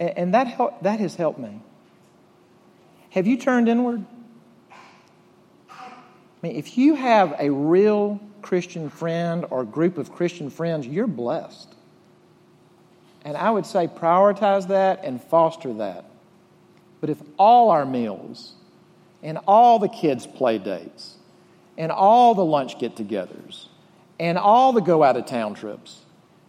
And 0.00 0.32
that, 0.32 0.46
help, 0.46 0.82
that 0.82 0.98
has 0.98 1.14
helped 1.14 1.38
me. 1.38 1.60
Have 3.10 3.26
you 3.26 3.36
turned 3.36 3.68
inward? 3.68 4.04
I 5.70 6.46
mean, 6.46 6.56
if 6.56 6.78
you 6.78 6.94
have 6.94 7.34
a 7.38 7.50
real 7.50 8.18
Christian 8.40 8.88
friend 8.88 9.44
or 9.50 9.62
group 9.64 9.98
of 9.98 10.10
Christian 10.10 10.48
friends, 10.48 10.86
you're 10.86 11.06
blessed. 11.06 11.74
And 13.26 13.36
I 13.36 13.50
would 13.50 13.66
say 13.66 13.88
prioritize 13.88 14.68
that 14.68 15.04
and 15.04 15.22
foster 15.22 15.74
that. 15.74 16.06
But 17.02 17.10
if 17.10 17.18
all 17.38 17.70
our 17.70 17.84
meals 17.84 18.54
and 19.22 19.38
all 19.46 19.78
the 19.78 19.88
kids' 19.88 20.26
play 20.26 20.56
dates 20.56 21.16
and 21.76 21.92
all 21.92 22.34
the 22.34 22.44
lunch 22.44 22.78
get 22.78 22.96
togethers 22.96 23.66
and 24.18 24.38
all 24.38 24.72
the 24.72 24.80
go 24.80 25.02
out 25.02 25.18
of 25.18 25.26
town 25.26 25.54
trips, 25.54 26.00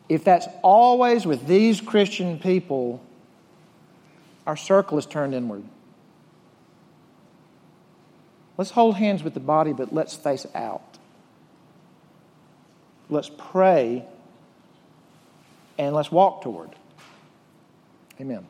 if 0.07 0.23
that's 0.23 0.47
always 0.61 1.25
with 1.25 1.47
these 1.47 1.81
Christian 1.81 2.39
people, 2.39 3.01
our 4.51 4.57
circle 4.57 4.97
is 4.97 5.05
turned 5.05 5.33
inward. 5.33 5.63
Let's 8.57 8.71
hold 8.71 8.97
hands 8.97 9.23
with 9.23 9.33
the 9.33 9.39
body, 9.39 9.71
but 9.71 9.93
let's 9.93 10.13
face 10.13 10.45
out. 10.53 10.97
Let's 13.09 13.31
pray 13.37 14.05
and 15.77 15.95
let's 15.95 16.11
walk 16.11 16.41
toward. 16.41 16.71
Amen. 18.19 18.45